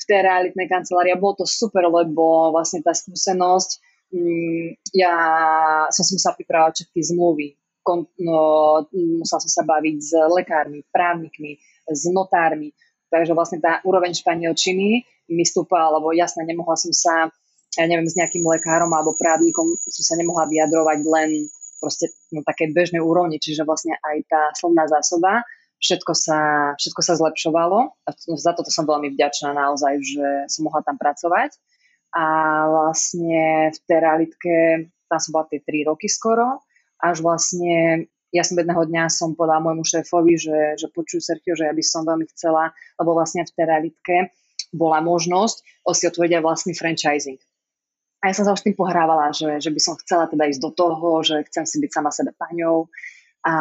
v 0.00 0.04
tej 0.04 0.20
realitnej 0.24 0.68
kancelárii 0.68 1.12
a 1.12 1.20
bolo 1.20 1.44
to 1.44 1.46
super, 1.46 1.84
lebo 1.84 2.52
vlastne 2.52 2.80
tá 2.80 2.96
skúsenosť, 2.96 3.70
mm, 4.16 4.68
ja 4.96 5.14
som 5.92 6.02
si 6.04 6.16
musela 6.16 6.36
pripravať 6.36 6.72
všetky 6.84 7.00
zmluvy, 7.12 7.48
kon, 7.84 8.08
no, 8.20 8.40
musela 8.92 9.40
som 9.44 9.52
sa 9.52 9.64
baviť 9.64 9.96
s 10.00 10.12
lekármi, 10.16 10.84
právnikmi, 10.88 11.60
s 11.88 12.08
notármi, 12.08 12.72
takže 13.10 13.34
vlastne 13.34 13.58
tá 13.58 13.82
úroveň 13.82 14.14
španielčiny 14.14 15.04
mi 15.30 15.44
stúpala, 15.46 15.98
lebo 15.98 16.14
jasne, 16.14 16.46
nemohla 16.46 16.78
som 16.78 16.94
sa, 16.94 17.28
ja 17.76 17.84
neviem, 17.86 18.06
s 18.06 18.16
nejakým 18.18 18.42
lekárom 18.42 18.90
alebo 18.90 19.18
právnikom 19.18 19.66
som 19.90 20.04
sa 20.06 20.14
nemohla 20.18 20.46
vyjadrovať 20.46 20.98
len 21.06 21.30
proste 21.82 22.12
na 22.30 22.44
takej 22.44 22.76
bežnej 22.76 23.02
úrovni, 23.02 23.40
čiže 23.40 23.64
vlastne 23.64 23.96
aj 23.98 24.16
tá 24.28 24.42
slovná 24.54 24.84
zásoba, 24.86 25.42
všetko 25.80 26.12
sa, 26.12 26.40
všetko 26.76 27.00
sa 27.00 27.14
zlepšovalo 27.16 27.78
a 28.04 28.08
za 28.36 28.52
toto 28.52 28.68
som 28.68 28.84
veľmi 28.84 29.16
vďačná 29.16 29.56
naozaj, 29.56 29.94
že 30.04 30.26
som 30.52 30.68
mohla 30.68 30.84
tam 30.84 31.00
pracovať. 31.00 31.56
A 32.10 32.24
vlastne 32.66 33.70
v 33.70 33.78
tej 33.86 33.98
realitke, 34.02 34.54
tam 35.06 35.18
som 35.22 35.30
bola 35.30 35.46
tie 35.48 35.62
3 35.62 35.88
roky 35.88 36.10
skoro, 36.10 36.60
až 37.00 37.22
vlastne 37.24 38.06
ja 38.30 38.46
som 38.46 38.54
jedného 38.54 38.82
dňa 38.86 39.10
som 39.10 39.34
povedala 39.34 39.62
môjmu 39.62 39.82
šéfovi, 39.82 40.38
že, 40.38 40.78
že 40.78 40.86
počuj 40.90 41.18
Sergio, 41.18 41.58
že 41.58 41.66
ja 41.66 41.74
by 41.74 41.82
som 41.82 42.06
veľmi 42.06 42.26
chcela, 42.30 42.70
lebo 42.98 43.18
vlastne 43.18 43.42
v 43.42 43.54
tej 43.54 43.66
realitke 43.66 44.16
bola 44.70 45.02
možnosť 45.02 45.66
si 45.90 46.06
otvoriť 46.06 46.38
aj 46.38 46.42
vlastný 46.46 46.72
franchising. 46.78 47.40
A 48.20 48.30
ja 48.30 48.34
som 48.36 48.46
sa 48.46 48.54
už 48.54 48.62
tým 48.62 48.76
pohrávala, 48.76 49.32
že, 49.34 49.58
že 49.58 49.72
by 49.72 49.80
som 49.80 49.98
chcela 49.98 50.28
teda 50.28 50.46
ísť 50.46 50.60
do 50.62 50.70
toho, 50.70 51.24
že 51.24 51.42
chcem 51.50 51.64
si 51.66 51.80
byť 51.82 51.90
sama 51.90 52.12
sebe 52.12 52.30
paňou. 52.36 52.86
A 53.40 53.52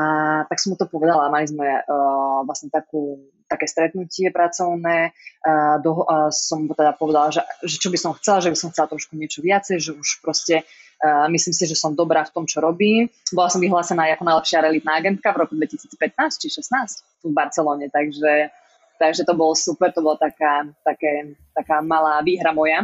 tak 0.51 0.59
som 0.59 0.75
mu 0.75 0.77
to 0.77 0.83
povedala. 0.83 1.31
Mali 1.31 1.47
sme 1.47 1.63
uh, 1.63 2.43
vlastne 2.43 2.67
takú, 2.67 3.31
také 3.47 3.71
stretnutie 3.71 4.27
pracovné. 4.35 5.15
Uh, 5.39 5.79
do, 5.79 6.03
uh, 6.03 6.27
som 6.27 6.67
mu 6.67 6.75
teda 6.75 6.91
povedala, 6.91 7.31
že, 7.31 7.39
že 7.63 7.79
čo 7.79 7.88
by 7.88 7.97
som 7.97 8.11
chcela, 8.19 8.43
že 8.43 8.51
by 8.51 8.57
som 8.59 8.69
chcela 8.75 8.91
trošku 8.91 9.15
niečo 9.15 9.39
viacej, 9.39 9.79
že 9.79 9.95
už 9.95 10.19
proste 10.19 10.67
uh, 10.67 10.88
myslím 11.32 11.56
si, 11.56 11.63
že 11.63 11.79
som 11.79 11.96
dobrá 11.96 12.27
v 12.27 12.34
tom, 12.36 12.44
čo 12.44 12.60
robím. 12.60 13.08
Bola 13.32 13.48
som 13.48 13.63
vyhlásená 13.63 14.12
ako 14.15 14.27
najlepšia 14.27 14.63
realitná 14.63 15.00
agentka 15.00 15.32
v 15.32 15.48
roku 15.48 15.53
2015 15.56 15.96
či 16.44 16.48
16 16.51 17.24
v 17.24 17.32
Barcelone, 17.32 17.88
takže 17.88 18.51
Takže 19.00 19.24
to 19.24 19.34
bolo 19.34 19.56
super, 19.56 19.96
to 19.96 20.03
bola 20.03 20.20
taká, 20.20 20.68
také, 20.84 21.39
taká 21.56 21.79
malá 21.79 22.20
výhra 22.20 22.51
moja. 22.51 22.84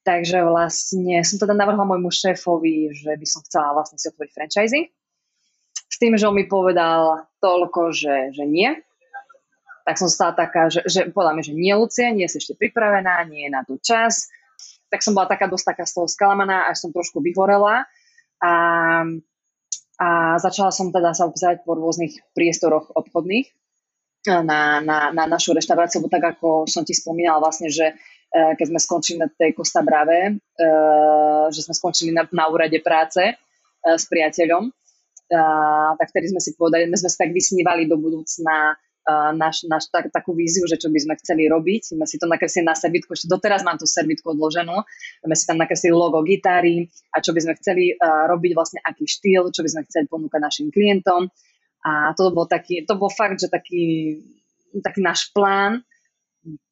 Takže 0.00 0.40
vlastne 0.40 1.20
som 1.20 1.36
teda 1.36 1.52
navrhla 1.52 1.84
môjmu 1.84 2.08
šéfovi, 2.08 2.96
že 2.96 3.12
by 3.12 3.26
som 3.28 3.44
chcela 3.44 3.76
vlastne 3.76 4.00
si 4.00 4.08
otvoriť 4.08 4.32
franchising. 4.32 4.88
S 5.92 5.96
tým, 6.00 6.16
že 6.16 6.24
on 6.24 6.32
mi 6.32 6.48
povedal 6.48 7.28
toľko, 7.44 7.92
že, 7.92 8.32
že 8.32 8.48
nie. 8.48 8.72
Tak 9.84 10.00
som 10.00 10.08
stala 10.08 10.32
taká, 10.32 10.72
že, 10.72 10.80
že 10.88 11.12
povedal 11.12 11.36
mi, 11.36 11.44
že 11.44 11.52
nie, 11.52 11.76
Lucie, 11.76 12.08
nie 12.08 12.24
si 12.24 12.40
ešte 12.40 12.56
pripravená, 12.56 13.20
nie 13.28 13.44
je 13.44 13.52
na 13.52 13.60
to 13.60 13.76
čas. 13.76 14.32
Tak 14.90 15.00
som 15.06 15.14
bola 15.14 15.30
taká 15.30 15.46
dosť 15.46 15.74
taká 15.74 15.84
z 15.86 15.92
toho 15.96 16.06
skalamaná, 16.10 16.66
až 16.66 16.82
som 16.82 16.90
trošku 16.90 17.22
vyhorela. 17.22 17.86
A, 18.42 18.52
a 20.00 20.08
začala 20.42 20.74
som 20.74 20.90
teda 20.90 21.14
sa 21.14 21.30
obzerať 21.30 21.62
po 21.62 21.78
rôznych 21.78 22.18
priestoroch 22.34 22.90
obchodných 22.92 23.46
na, 24.26 24.82
na, 24.84 24.98
na 25.14 25.24
našu 25.24 25.56
reštauráciu, 25.56 26.02
lebo 26.02 26.12
tak 26.12 26.36
ako 26.36 26.68
som 26.68 26.84
ti 26.84 26.92
spomínala 26.92 27.40
vlastne, 27.40 27.72
že 27.72 27.88
e, 27.88 27.94
keď 28.58 28.66
sme 28.68 28.80
skončili 28.80 29.16
na 29.16 29.28
tej 29.32 29.56
Costa 29.56 29.80
Brave, 29.80 30.28
e, 30.28 30.32
že 31.48 31.64
sme 31.64 31.72
skončili 31.72 32.12
na, 32.12 32.28
na 32.28 32.44
úrade 32.52 32.76
práce 32.84 33.22
s 33.80 34.04
priateľom, 34.12 34.68
tak 35.96 36.10
vtedy 36.10 36.34
sme 36.34 36.42
si 36.42 36.52
povedali, 36.58 36.90
my 36.90 36.98
sme 36.98 37.08
si 37.08 37.16
tak 37.16 37.30
vysnívali 37.30 37.86
do 37.86 37.96
budúcna 37.96 38.74
naš, 39.08 39.64
naš, 39.66 39.88
tak, 39.88 40.12
takú 40.12 40.36
víziu, 40.36 40.68
že 40.68 40.76
čo 40.76 40.92
by 40.92 40.98
sme 41.00 41.14
chceli 41.18 41.48
robiť. 41.48 41.96
My 41.96 42.04
si 42.04 42.20
to 42.20 42.28
nakreslili 42.28 42.68
na 42.68 42.76
servitku, 42.76 43.16
ešte 43.16 43.30
doteraz 43.30 43.64
mám 43.64 43.80
tú 43.80 43.88
servitku 43.88 44.36
odloženú. 44.36 44.76
My 45.24 45.34
si 45.34 45.44
tam 45.48 45.58
nakreslili 45.58 45.96
logo 45.96 46.20
gitary 46.22 46.86
a 47.14 47.24
čo 47.24 47.32
by 47.32 47.40
sme 47.40 47.54
chceli 47.58 47.96
uh, 47.96 48.28
robiť, 48.28 48.52
vlastne 48.52 48.78
aký 48.84 49.08
štýl, 49.08 49.50
čo 49.50 49.64
by 49.64 49.68
sme 49.72 49.82
chceli 49.88 50.04
ponúkať 50.06 50.40
našim 50.40 50.68
klientom. 50.68 51.32
A 51.80 52.12
to 52.12 52.28
bol 52.30 52.44
taký, 52.44 52.84
to 52.84 52.94
bol 52.94 53.08
fakt, 53.08 53.40
že 53.40 53.48
taký, 53.48 54.20
taký 54.84 55.00
náš 55.00 55.32
plán 55.32 55.80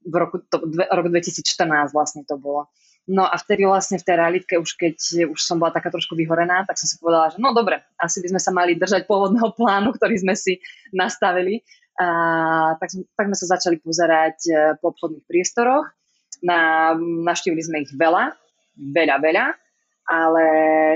v 0.04 0.14
roku, 0.14 0.40
to, 0.48 0.64
dve, 0.64 0.84
rok 0.88 1.12
2014 1.12 1.92
vlastne 1.92 2.24
to 2.24 2.36
bolo. 2.40 2.68
No 3.08 3.24
a 3.24 3.40
vtedy 3.40 3.64
vlastne 3.64 3.96
v 3.96 4.04
tej 4.04 4.16
realitke, 4.20 4.54
už 4.60 4.76
keď 4.76 4.96
už 5.32 5.40
som 5.40 5.56
bola 5.56 5.72
taká 5.72 5.88
trošku 5.88 6.12
vyhorená, 6.12 6.68
tak 6.68 6.76
som 6.76 6.84
si 6.84 7.00
povedala, 7.00 7.32
že 7.32 7.40
no 7.40 7.56
dobre, 7.56 7.80
asi 7.96 8.20
by 8.20 8.36
sme 8.36 8.40
sa 8.40 8.52
mali 8.52 8.76
držať 8.76 9.08
pôvodného 9.08 9.48
plánu, 9.56 9.96
ktorý 9.96 10.20
sme 10.20 10.36
si 10.36 10.60
nastavili. 10.92 11.64
A, 11.98 12.06
tak, 12.78 12.94
tak 12.94 13.24
sme 13.26 13.36
sa 13.36 13.58
začali 13.58 13.82
pozerať 13.82 14.36
e, 14.46 14.52
po 14.78 14.94
obchodných 14.94 15.26
priestoroch. 15.26 15.90
Na, 16.46 16.94
naštívili 17.26 17.62
sme 17.66 17.82
ich 17.82 17.90
veľa, 17.90 18.38
veľa, 18.78 19.16
veľa 19.18 19.46
ale 20.08 20.44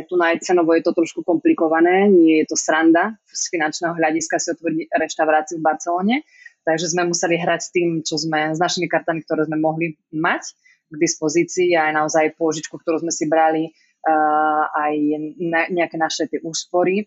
tu 0.09 0.17
na 0.17 0.33
cenovo 0.41 0.73
je 0.73 0.81
to 0.81 0.97
trošku 0.97 1.21
komplikované, 1.21 2.09
nie 2.09 2.41
je 2.41 2.49
to 2.49 2.57
sranda 2.57 3.13
z 3.29 3.53
finančného 3.53 3.93
hľadiska 3.93 4.41
si 4.41 4.57
otvoriť 4.57 4.89
reštauráciu 4.89 5.61
v 5.61 5.67
Barcelone, 5.69 6.17
takže 6.65 6.97
sme 6.97 7.13
museli 7.13 7.37
hrať 7.37 7.61
s 7.61 7.71
tým, 7.77 8.01
čo 8.01 8.17
sme, 8.17 8.57
s 8.57 8.59
našimi 8.59 8.89
kartami, 8.89 9.21
ktoré 9.21 9.45
sme 9.45 9.61
mohli 9.61 10.01
mať 10.17 10.57
k 10.89 10.95
dispozícii 10.97 11.77
aj 11.77 11.93
naozaj 11.93 12.41
pôžičku, 12.41 12.73
ktorú 12.81 13.05
sme 13.05 13.13
si 13.13 13.29
brali, 13.29 13.69
uh, 13.69 14.65
aj 14.73 14.95
nejaké 15.69 15.97
naše 16.01 16.33
tie 16.33 16.41
úspory. 16.41 17.05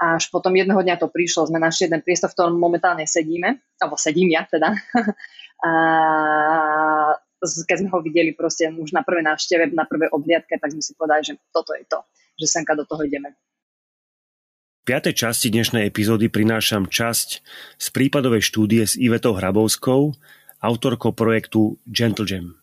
Až 0.00 0.32
potom 0.32 0.56
jedného 0.56 0.80
dňa 0.80 0.96
to 0.96 1.12
prišlo, 1.12 1.52
sme 1.52 1.60
našli 1.60 1.84
jeden 1.84 2.00
priestor, 2.00 2.32
v 2.32 2.36
ktorom 2.40 2.56
momentálne 2.56 3.04
sedíme, 3.04 3.60
alebo 3.76 4.00
sedím 4.00 4.32
ja 4.32 4.48
teda. 4.48 4.72
a 5.68 5.70
keď 7.40 7.76
sme 7.84 7.92
ho 7.92 8.00
videli 8.00 8.32
proste 8.32 8.68
už 8.72 8.96
na 8.96 9.04
prvej 9.04 9.28
návšteve, 9.28 9.76
na 9.76 9.84
prvej 9.84 10.08
obhliadke, 10.08 10.56
tak 10.56 10.72
sme 10.72 10.80
si 10.80 10.96
povedali, 10.96 11.20
že 11.20 11.34
toto 11.52 11.76
je 11.76 11.84
to, 11.84 12.00
že 12.40 12.48
semka 12.48 12.72
do 12.72 12.88
toho 12.88 13.04
ideme. 13.04 13.36
V 14.80 14.88
piatej 14.88 15.12
časti 15.12 15.52
dnešnej 15.52 15.84
epizódy 15.84 16.32
prinášam 16.32 16.88
časť 16.88 17.28
z 17.76 17.86
prípadovej 17.92 18.40
štúdie 18.40 18.88
s 18.88 18.96
Ivetou 18.96 19.36
Hrabovskou, 19.36 20.16
autorkou 20.64 21.12
projektu 21.12 21.76
Gentle 21.84 22.24
Jam. 22.24 22.56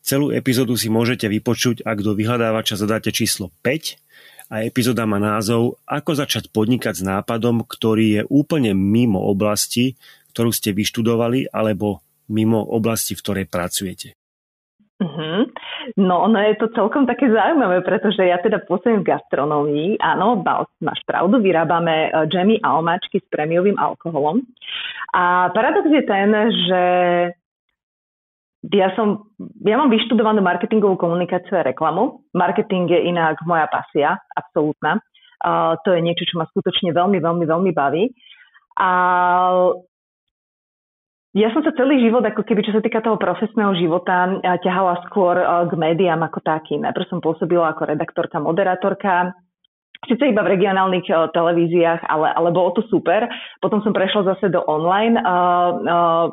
Celú 0.00 0.32
epizódu 0.32 0.80
si 0.80 0.88
môžete 0.88 1.28
vypočuť, 1.28 1.84
ak 1.84 2.00
do 2.00 2.16
vyhľadávača 2.16 2.80
zadáte 2.80 3.12
číslo 3.12 3.52
5 3.60 4.00
a 4.50 4.66
epizóda 4.66 5.06
má 5.06 5.22
názov 5.22 5.78
Ako 5.86 6.18
začať 6.18 6.50
podnikať 6.50 7.00
s 7.00 7.02
nápadom, 7.06 7.62
ktorý 7.62 8.06
je 8.20 8.22
úplne 8.26 8.74
mimo 8.74 9.22
oblasti, 9.22 9.94
ktorú 10.34 10.50
ste 10.50 10.74
vyštudovali 10.74 11.54
alebo 11.54 12.02
mimo 12.30 12.58
oblasti, 12.58 13.14
v 13.14 13.22
ktorej 13.22 13.46
pracujete. 13.46 14.18
Uh-huh. 15.00 15.48
No, 15.96 16.28
ono 16.28 16.44
je 16.44 16.60
to 16.60 16.68
celkom 16.76 17.08
také 17.08 17.32
zaujímavé, 17.32 17.80
pretože 17.80 18.20
ja 18.20 18.36
teda 18.36 18.60
pôsobím 18.68 19.00
v 19.00 19.16
gastronómii. 19.16 19.96
Áno, 19.96 20.44
máš 20.84 21.00
pravdu, 21.08 21.40
vyrábame 21.40 22.12
e, 22.12 22.28
džemy 22.28 22.60
a 22.60 22.76
omáčky 22.76 23.16
s 23.16 23.26
prémiovým 23.32 23.80
alkoholom. 23.80 24.44
A 25.16 25.48
paradox 25.56 25.88
je 25.88 26.04
ten, 26.04 26.28
že 26.68 26.82
ja 28.68 28.92
som, 28.92 29.32
ja 29.64 29.80
mám 29.80 29.88
vyštudovanú 29.88 30.44
marketingovú 30.44 31.00
komunikáciu 31.00 31.56
a 31.56 31.64
reklamu. 31.64 32.28
Marketing 32.36 32.92
je 32.92 33.08
inak 33.08 33.40
moja 33.48 33.64
pasia, 33.72 34.20
absolútna. 34.36 35.00
Uh, 35.40 35.80
to 35.88 35.96
je 35.96 36.04
niečo, 36.04 36.28
čo 36.28 36.36
ma 36.36 36.44
skutočne 36.44 36.92
veľmi, 36.92 37.16
veľmi, 37.16 37.44
veľmi 37.48 37.72
baví. 37.72 38.12
A 38.76 38.90
ja 41.30 41.48
som 41.54 41.62
sa 41.62 41.70
celý 41.78 42.02
život, 42.02 42.26
ako 42.26 42.42
keby 42.42 42.66
čo 42.66 42.74
sa 42.74 42.82
týka 42.82 43.00
toho 43.00 43.14
profesného 43.14 43.70
života, 43.78 44.34
ťahala 44.42 45.06
skôr 45.06 45.38
k 45.40 45.72
médiám 45.78 46.26
ako 46.26 46.42
takým. 46.42 46.82
Najprv 46.82 47.06
som 47.06 47.22
pôsobila 47.22 47.70
ako 47.70 47.86
redaktorka, 47.86 48.42
moderátorka, 48.42 49.30
Sice 50.00 50.32
iba 50.32 50.40
v 50.40 50.56
regionálnych 50.56 51.12
uh, 51.12 51.28
televíziách, 51.28 52.08
ale, 52.08 52.32
ale 52.32 52.48
bolo 52.56 52.72
to 52.72 52.82
super. 52.88 53.28
Potom 53.60 53.84
som 53.84 53.92
prešla 53.92 54.32
zase 54.32 54.48
do 54.48 54.64
online 54.64 55.20
uh, 55.20 55.76
uh, 55.76 56.26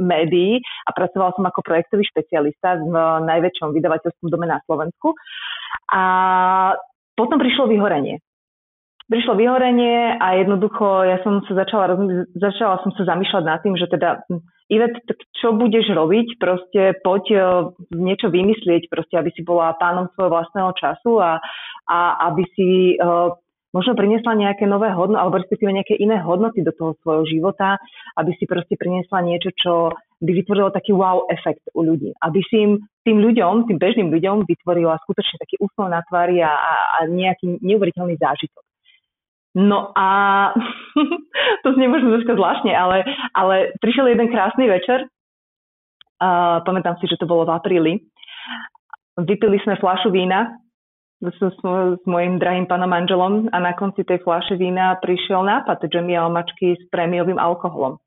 médií 0.00 0.64
a 0.88 0.96
pracovala 0.96 1.36
som 1.36 1.44
ako 1.44 1.60
projektový 1.60 2.08
špecialista 2.08 2.80
v 2.80 2.88
uh, 2.96 3.20
najväčšom 3.20 3.76
vydavateľskom 3.76 4.32
dome 4.32 4.48
na 4.48 4.64
Slovensku. 4.64 5.12
A 5.92 6.02
potom 7.12 7.36
prišlo 7.36 7.68
vyhorenie. 7.68 8.24
Prišlo 9.12 9.36
vyhorenie 9.36 10.16
a 10.16 10.40
jednoducho 10.40 11.04
ja 11.04 11.20
som 11.20 11.44
sa 11.44 11.52
začala, 11.52 11.92
začala 12.32 12.80
som 12.80 12.96
sa 12.96 13.12
zamýšľať 13.12 13.44
nad 13.44 13.60
tým, 13.60 13.76
že 13.76 13.92
teda 13.92 14.24
hm, 14.24 14.40
Ivet, 14.72 15.04
tak 15.04 15.20
čo 15.36 15.52
budeš 15.52 15.92
robiť? 15.92 16.40
Proste 16.40 16.96
poď 17.04 17.24
uh, 17.36 17.42
niečo 17.92 18.32
vymyslieť, 18.32 18.88
proste, 18.88 19.20
aby 19.20 19.28
si 19.36 19.44
bola 19.44 19.76
pánom 19.76 20.08
svojho 20.16 20.32
vlastného 20.32 20.72
času 20.72 21.20
a, 21.20 21.36
a 21.84 21.98
aby 22.32 22.42
si 22.56 22.68
uh, 22.96 23.36
možno 23.76 23.92
priniesla 23.92 24.32
nejaké 24.32 24.64
nové 24.64 24.88
hodnoty, 24.88 25.20
alebo 25.20 25.40
respektíve 25.40 25.76
nejaké 25.76 26.00
iné 26.00 26.20
hodnoty 26.24 26.64
do 26.64 26.72
toho 26.72 26.96
svojho 27.04 27.24
života, 27.28 27.76
aby 28.16 28.32
si 28.36 28.48
proste 28.48 28.80
priniesla 28.80 29.20
niečo, 29.20 29.52
čo 29.52 29.92
by 30.22 30.30
vytvorilo 30.30 30.72
taký 30.72 30.96
wow 30.96 31.28
efekt 31.28 31.68
u 31.76 31.84
ľudí. 31.84 32.16
Aby 32.24 32.40
si 32.48 32.56
im, 32.62 32.72
tým 33.04 33.18
ľuďom, 33.20 33.68
tým 33.68 33.76
bežným 33.76 34.08
ľuďom 34.08 34.48
vytvorila 34.48 34.96
skutočne 35.04 35.36
taký 35.36 35.60
úsmev 35.60 35.92
na 35.92 36.00
tvári 36.06 36.40
a, 36.40 36.48
a, 36.48 36.74
a 36.96 36.98
nejaký 37.10 37.60
neuveriteľný 37.60 38.16
zážitok. 38.16 38.62
No 39.52 39.92
a 39.92 40.08
to 41.62 41.68
znie 41.76 41.88
možno 41.88 42.16
troška 42.16 42.34
zvláštne, 42.36 42.72
ale, 42.72 43.04
ale 43.36 43.76
prišiel 43.84 44.08
jeden 44.08 44.32
krásny 44.32 44.64
večer, 44.64 45.04
uh, 45.04 46.64
pamätám 46.64 46.96
si, 46.96 47.04
že 47.04 47.20
to 47.20 47.28
bolo 47.28 47.44
v 47.44 47.52
apríli. 47.52 47.92
Vypili 49.20 49.60
sme 49.60 49.76
fľašu 49.76 50.08
vína 50.08 50.56
s, 51.20 51.36
s, 51.36 51.60
s 52.00 52.04
mojim 52.08 52.40
drahým 52.40 52.64
pánom 52.64 52.88
manželom 52.88 53.52
a 53.52 53.56
na 53.60 53.76
konci 53.76 54.08
tej 54.08 54.24
fľaše 54.24 54.56
vína 54.56 54.96
prišiel 55.04 55.44
nápad 55.44 55.84
džemy 55.84 56.16
a 56.16 56.26
omačky 56.26 56.80
s 56.80 56.88
prémiovým 56.88 57.36
alkoholom. 57.36 58.00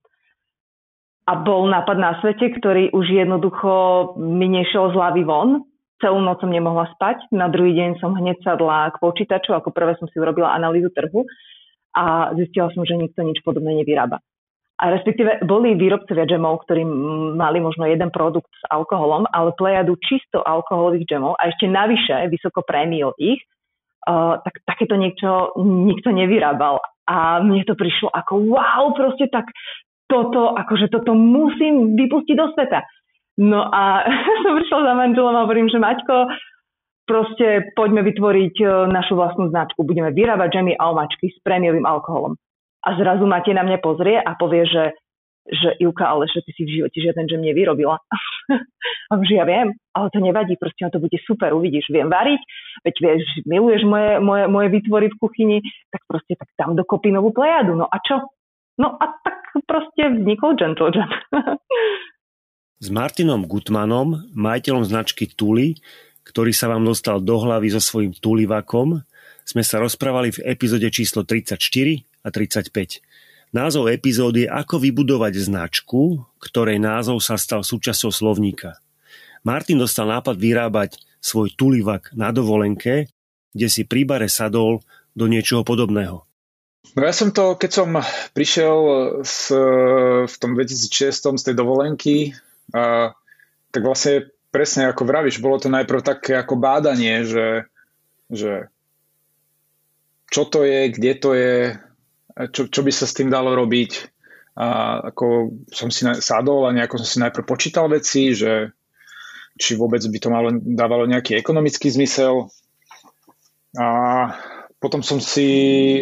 A 1.30 1.34
bol 1.42 1.70
nápad 1.70 1.98
na 1.98 2.18
svete, 2.22 2.54
ktorý 2.58 2.90
už 2.94 3.06
jednoducho 3.06 3.74
mi 4.18 4.50
nešiel 4.50 4.94
z 4.94 4.98
hlavy 4.98 5.24
von, 5.26 5.62
celú 6.00 6.20
noc 6.20 6.44
som 6.44 6.52
nemohla 6.52 6.92
spať. 6.96 7.32
Na 7.32 7.48
druhý 7.48 7.76
deň 7.76 8.04
som 8.04 8.16
hneď 8.16 8.42
sadla 8.44 8.92
k 8.92 9.00
počítaču, 9.00 9.56
ako 9.56 9.72
prvé 9.72 9.96
som 10.00 10.08
si 10.12 10.18
urobila 10.20 10.52
analýzu 10.52 10.92
trhu 10.92 11.24
a 11.96 12.36
zistila 12.36 12.68
som, 12.76 12.84
že 12.84 13.00
nikto 13.00 13.24
nič 13.24 13.40
podobné 13.42 13.80
nevyrába. 13.84 14.20
A 14.76 14.92
respektíve 14.92 15.40
boli 15.48 15.72
výrobcovia 15.80 16.28
džemov, 16.28 16.68
ktorí 16.68 16.84
mali 17.40 17.64
možno 17.64 17.88
jeden 17.88 18.12
produkt 18.12 18.52
s 18.52 18.64
alkoholom, 18.68 19.24
ale 19.32 19.56
plejadu 19.56 19.96
čisto 20.04 20.44
alkoholových 20.44 21.08
džemov 21.08 21.40
a 21.40 21.48
ešte 21.48 21.72
navyše 21.72 22.28
vysoko 22.28 22.60
prémio 22.60 23.16
ich, 23.16 23.40
uh, 24.04 24.36
tak 24.44 24.60
takéto 24.68 25.00
niečo 25.00 25.56
nikto 25.64 26.12
nevyrábal. 26.12 26.84
A 27.08 27.40
mne 27.40 27.64
to 27.64 27.80
prišlo 27.80 28.12
ako 28.12 28.52
wow, 28.52 28.92
proste 28.92 29.32
tak 29.32 29.48
toto, 30.12 30.52
akože 30.52 30.92
toto 30.92 31.16
musím 31.16 31.96
vypustiť 31.96 32.36
do 32.36 32.52
sveta. 32.52 32.84
No 33.36 33.68
a 33.68 34.08
som 34.44 34.56
prišla 34.56 34.80
za 34.88 34.94
manželom 34.96 35.36
a 35.36 35.44
hovorím, 35.44 35.68
že 35.68 35.82
Maťko, 35.82 36.32
proste 37.06 37.72
poďme 37.76 38.02
vytvoriť 38.08 38.56
e, 38.64 38.66
našu 38.90 39.20
vlastnú 39.20 39.52
značku. 39.52 39.84
Budeme 39.84 40.12
vyrábať 40.16 40.60
džemy 40.60 40.74
a 40.80 40.90
omačky 40.92 41.32
s 41.32 41.38
prémiovým 41.44 41.86
alkoholom. 41.86 42.40
A 42.86 42.90
zrazu 42.98 43.26
Matej 43.26 43.58
na 43.58 43.66
mňa 43.66 43.80
pozrie 43.82 44.18
a 44.18 44.32
povie, 44.38 44.66
že, 44.70 44.94
že 45.50 45.74
Ivka, 45.82 46.06
ale 46.06 46.30
že 46.30 46.46
ty 46.46 46.54
si 46.54 46.64
v 46.64 46.74
živote 46.82 46.98
žiaden 47.02 47.26
džem 47.26 47.42
nevyrobila. 47.42 47.98
a 49.10 49.14
že 49.26 49.36
ja 49.36 49.46
viem, 49.46 49.74
ale 49.94 50.08
to 50.14 50.22
nevadí, 50.22 50.54
proste 50.56 50.86
to 50.94 51.02
bude 51.02 51.18
super, 51.26 51.54
uvidíš, 51.54 51.90
viem 51.90 52.10
variť, 52.14 52.42
veď 52.86 52.96
vieš, 53.02 53.22
miluješ 53.50 53.84
moje, 53.90 54.22
moje, 54.22 54.44
moje 54.48 54.68
výtvory 54.70 55.08
v 55.10 55.18
kuchyni, 55.18 55.58
tak 55.90 56.06
proste 56.06 56.38
tak 56.38 56.50
tam 56.56 56.78
dokopy 56.78 57.10
novú 57.10 57.34
plejadu. 57.34 57.74
No 57.74 57.90
a 57.90 57.98
čo? 58.06 58.22
No 58.78 59.02
a 59.02 59.06
tak 59.26 59.50
proste 59.66 60.14
vznikol 60.14 60.54
Gentle 60.62 60.94
Jam. 60.94 61.10
S 62.76 62.92
Martinom 62.92 63.48
Gutmanom, 63.48 64.28
majiteľom 64.36 64.84
značky 64.84 65.32
Tuli, 65.32 65.80
ktorý 66.28 66.52
sa 66.52 66.68
vám 66.68 66.84
dostal 66.84 67.24
do 67.24 67.40
hlavy 67.40 67.72
so 67.72 67.80
svojím 67.80 68.12
Tulivakom, 68.12 69.00
sme 69.48 69.64
sa 69.64 69.80
rozprávali 69.80 70.36
v 70.36 70.44
epizóde 70.44 70.92
číslo 70.92 71.24
34 71.24 71.56
a 72.26 72.28
35. 72.28 73.00
Názov 73.56 73.88
epizódy 73.88 74.44
je 74.44 74.52
Ako 74.52 74.84
vybudovať 74.84 75.40
značku, 75.40 76.28
ktorej 76.44 76.84
názov 76.84 77.24
sa 77.24 77.40
stal 77.40 77.64
súčasťou 77.64 78.12
slovníka. 78.12 78.76
Martin 79.48 79.80
dostal 79.80 80.12
nápad 80.12 80.36
vyrábať 80.36 81.00
svoj 81.24 81.56
tulivak 81.56 82.12
na 82.12 82.36
dovolenke, 82.36 83.08
kde 83.56 83.68
si 83.72 83.88
pri 83.88 84.04
bare 84.04 84.28
sadol 84.28 84.84
do 85.16 85.32
niečoho 85.32 85.64
podobného. 85.64 86.28
No 86.92 87.02
ja 87.02 87.16
som 87.16 87.32
to, 87.32 87.56
keď 87.56 87.72
som 87.72 87.90
prišiel 88.36 88.78
s, 89.24 89.48
v 90.28 90.36
tom 90.36 90.60
2006 90.60 91.40
z 91.40 91.44
tej 91.48 91.56
dovolenky, 91.56 92.36
a, 92.74 93.14
tak 93.70 93.82
vlastne 93.84 94.32
presne 94.56 94.88
ako 94.88 95.04
vravíš, 95.04 95.44
bolo 95.44 95.60
to 95.60 95.68
najprv 95.68 96.00
také 96.00 96.40
ako 96.40 96.56
bádanie, 96.56 97.28
že, 97.28 97.68
že 98.32 98.72
čo 100.32 100.48
to 100.48 100.64
je, 100.64 100.96
kde 100.96 101.12
to 101.20 101.30
je, 101.36 101.56
čo, 102.56 102.72
čo 102.72 102.82
by 102.82 102.92
sa 102.96 103.04
s 103.04 103.16
tým 103.20 103.28
dalo 103.28 103.52
robiť. 103.52 104.16
A 104.56 105.00
ako 105.12 105.52
som 105.68 105.92
si 105.92 106.08
sadol 106.24 106.64
a 106.64 106.72
nejako 106.72 107.04
som 107.04 107.08
si 107.08 107.18
najprv 107.20 107.44
počítal 107.44 107.92
veci, 107.92 108.32
že 108.32 108.72
či 109.60 109.76
vôbec 109.76 110.00
by 110.00 110.20
to 110.20 110.30
malo, 110.32 110.50
dávalo 110.56 111.04
nejaký 111.08 111.36
ekonomický 111.36 111.92
zmysel. 111.92 112.48
A 113.76 113.88
potom 114.80 115.04
som 115.04 115.20
si, 115.20 115.48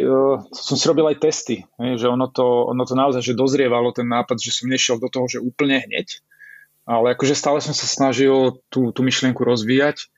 uh, 0.02 0.46
som 0.54 0.78
si 0.78 0.86
robil 0.86 1.10
aj 1.10 1.22
testy, 1.22 1.66
že 1.78 2.06
ono 2.06 2.30
to, 2.30 2.70
ono 2.70 2.86
to 2.86 2.94
naozaj 2.94 3.22
že 3.26 3.38
dozrievalo 3.38 3.90
ten 3.94 4.06
nápad, 4.06 4.38
že 4.38 4.54
som 4.54 4.70
nešiel 4.70 5.02
do 5.02 5.10
toho, 5.10 5.26
že 5.26 5.42
úplne 5.42 5.82
hneď, 5.82 6.22
ale 6.84 7.16
akože 7.16 7.36
stále 7.36 7.64
som 7.64 7.72
sa 7.72 7.88
snažil 7.88 8.60
tú, 8.68 8.92
tú 8.92 9.02
myšlienku 9.04 9.40
rozvíjať 9.40 10.12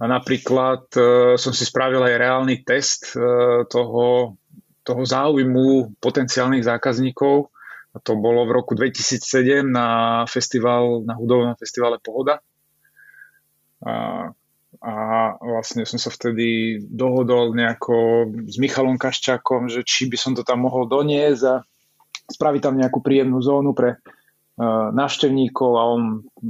a 0.00 0.08
napríklad 0.08 0.88
uh, 0.96 1.36
som 1.36 1.52
si 1.52 1.64
spravil 1.68 2.00
aj 2.04 2.20
reálny 2.20 2.64
test 2.64 3.16
uh, 3.16 3.64
toho, 3.68 4.36
toho 4.84 5.02
záujmu 5.04 5.96
potenciálnych 6.00 6.64
zákazníkov 6.64 7.52
a 7.96 8.00
to 8.04 8.12
bolo 8.12 8.44
v 8.44 8.54
roku 8.60 8.76
2007 8.76 9.64
na 9.64 10.22
festival, 10.28 11.00
na 11.08 11.16
hudobnom 11.16 11.56
festivale 11.56 11.96
Pohoda. 11.96 12.44
A, 13.80 14.28
a 14.84 14.92
vlastne 15.40 15.88
som 15.88 15.96
sa 15.96 16.12
vtedy 16.12 16.76
dohodol 16.84 17.56
nejako 17.56 18.28
s 18.44 18.60
Michalom 18.60 19.00
Kaščákom, 19.00 19.72
že 19.72 19.80
či 19.80 20.12
by 20.12 20.16
som 20.20 20.36
to 20.36 20.44
tam 20.44 20.68
mohol 20.68 20.84
doniesť 20.84 21.42
a 21.48 21.64
spraviť 22.28 22.60
tam 22.60 22.76
nejakú 22.76 23.00
príjemnú 23.00 23.40
zónu 23.40 23.72
pre 23.72 23.96
návštevníkov 24.92 25.70
a 25.76 25.82
on 25.84 26.02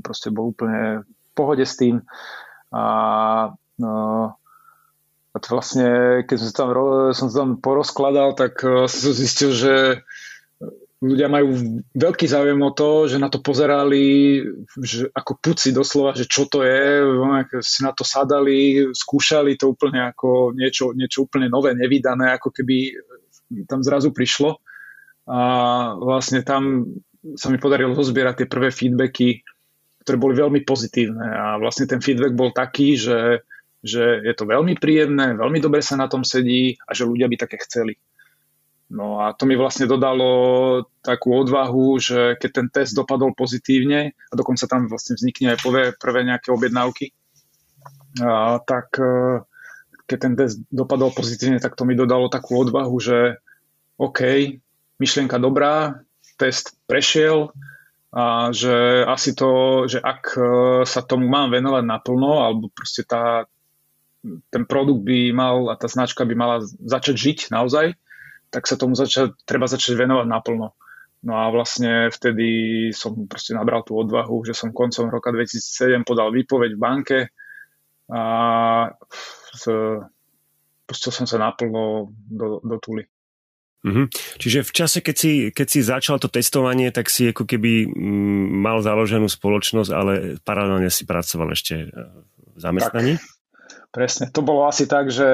proste 0.02 0.30
bol 0.30 0.54
úplne 0.54 1.02
v 1.02 1.28
pohode 1.34 1.66
s 1.66 1.74
tým. 1.74 2.06
A, 2.70 2.84
no, 3.82 3.94
a 5.34 5.36
to 5.36 5.46
vlastne, 5.52 6.22
keď 6.24 6.36
som 6.40 6.48
sa 6.48 6.56
tam, 6.64 6.68
som 7.12 7.26
sa 7.28 7.36
tam 7.44 7.52
porozkladal, 7.60 8.32
tak 8.38 8.62
eh, 8.64 8.86
som 8.88 9.12
zistil, 9.12 9.52
že 9.52 9.74
ľudia 10.96 11.28
majú 11.28 11.52
veľký 11.92 12.24
záujem 12.24 12.56
o 12.56 12.72
to, 12.72 13.04
že 13.04 13.20
na 13.20 13.28
to 13.28 13.44
pozerali 13.44 14.40
že 14.80 15.12
ako 15.12 15.32
puci 15.36 15.68
doslova, 15.68 16.16
že 16.16 16.24
čo 16.24 16.48
to 16.48 16.64
je, 16.64 17.04
si 17.60 17.84
na 17.84 17.92
to 17.92 18.00
sadali, 18.00 18.88
skúšali 18.96 19.60
to 19.60 19.76
úplne 19.76 20.08
ako 20.08 20.56
niečo, 20.56 20.96
niečo 20.96 21.28
úplne 21.28 21.52
nové, 21.52 21.76
nevydané, 21.76 22.32
ako 22.40 22.48
keby 22.48 22.96
tam 23.68 23.84
zrazu 23.84 24.08
prišlo. 24.10 24.56
A 25.28 25.38
vlastne 26.00 26.40
tam 26.40 26.88
sa 27.34 27.50
mi 27.50 27.58
podarilo 27.58 27.98
zozbierať 27.98 28.44
tie 28.44 28.48
prvé 28.48 28.70
feedbacky, 28.70 29.42
ktoré 30.06 30.16
boli 30.22 30.38
veľmi 30.38 30.60
pozitívne 30.62 31.26
a 31.26 31.44
vlastne 31.58 31.90
ten 31.90 31.98
feedback 31.98 32.38
bol 32.38 32.54
taký, 32.54 32.94
že, 32.94 33.42
že 33.82 34.22
je 34.22 34.34
to 34.38 34.46
veľmi 34.46 34.78
príjemné, 34.78 35.34
veľmi 35.34 35.58
dobre 35.58 35.82
sa 35.82 35.98
na 35.98 36.06
tom 36.06 36.22
sedí 36.22 36.78
a 36.86 36.94
že 36.94 37.10
ľudia 37.10 37.26
by 37.26 37.36
také 37.42 37.58
chceli. 37.66 37.98
No 38.86 39.18
a 39.18 39.34
to 39.34 39.50
mi 39.50 39.58
vlastne 39.58 39.90
dodalo 39.90 40.86
takú 41.02 41.34
odvahu, 41.34 41.98
že 41.98 42.38
keď 42.38 42.50
ten 42.54 42.68
test 42.70 42.94
dopadol 42.94 43.34
pozitívne 43.34 44.14
a 44.14 44.34
dokonca 44.38 44.70
tam 44.70 44.86
vlastne 44.86 45.18
vznikne 45.18 45.54
aj 45.54 45.58
prvé, 45.58 45.82
prvé 45.98 46.22
nejaké 46.22 46.54
objednávky, 46.54 47.10
a, 48.22 48.62
tak 48.62 48.94
e, 49.02 49.42
keď 50.06 50.18
ten 50.22 50.34
test 50.38 50.62
dopadol 50.70 51.10
pozitívne, 51.10 51.58
tak 51.58 51.74
to 51.74 51.82
mi 51.82 51.98
dodalo 51.98 52.30
takú 52.30 52.62
odvahu, 52.62 52.94
že 53.02 53.42
OK, 53.98 54.54
myšlienka 55.02 55.42
dobrá, 55.42 56.05
test 56.36 56.76
prešiel 56.86 57.50
a 58.16 58.48
že 58.48 59.04
asi 59.04 59.36
to, 59.36 59.84
že 59.90 60.00
ak 60.00 60.22
e, 60.36 60.42
sa 60.88 61.04
tomu 61.04 61.28
mám 61.28 61.52
venovať 61.52 61.84
naplno, 61.84 62.48
alebo 62.48 62.72
proste 62.72 63.04
tá, 63.04 63.44
ten 64.48 64.64
produkt 64.64 65.04
by 65.04 65.36
mal 65.36 65.68
a 65.68 65.76
tá 65.76 65.84
značka 65.84 66.24
by 66.24 66.32
mala 66.32 66.56
začať 66.64 67.12
žiť 67.12 67.38
naozaj, 67.52 67.92
tak 68.48 68.64
sa 68.64 68.80
tomu 68.80 68.96
zača, 68.96 69.36
treba 69.44 69.68
začať 69.68 70.00
venovať 70.00 70.26
naplno. 70.32 70.72
No 71.26 71.32
a 71.34 71.50
vlastne 71.50 72.08
vtedy 72.08 72.48
som 72.94 73.26
proste 73.26 73.52
nabral 73.52 73.82
tú 73.82 73.98
odvahu, 73.98 74.46
že 74.46 74.54
som 74.54 74.70
koncom 74.70 75.10
roka 75.10 75.34
2007 75.34 76.06
podal 76.06 76.30
výpoveď 76.30 76.70
v 76.72 76.80
banke 76.80 77.18
a 78.06 78.22
pustil 80.86 81.10
som 81.12 81.26
sa 81.26 81.42
naplno 81.42 82.14
do, 82.14 82.62
do 82.62 82.76
tuly. 82.78 83.10
Mm-hmm. 83.84 84.06
Čiže 84.40 84.60
v 84.66 84.72
čase, 84.72 84.98
keď 85.04 85.16
si, 85.16 85.32
keď 85.52 85.66
si 85.68 85.80
začal 85.84 86.16
to 86.18 86.26
testovanie, 86.26 86.90
tak 86.90 87.12
si 87.12 87.30
ako 87.30 87.46
keby 87.46 87.86
mm, 87.86 88.46
mal 88.58 88.82
založenú 88.82 89.30
spoločnosť, 89.30 89.90
ale 89.94 90.12
paralelne 90.42 90.90
si 90.90 91.06
pracoval 91.06 91.54
ešte 91.54 91.92
v 92.56 92.58
zamestnaní? 92.58 93.14
Tak, 93.20 93.92
presne. 93.94 94.24
To 94.34 94.40
bolo 94.42 94.66
asi 94.66 94.90
tak, 94.90 95.12
že 95.12 95.28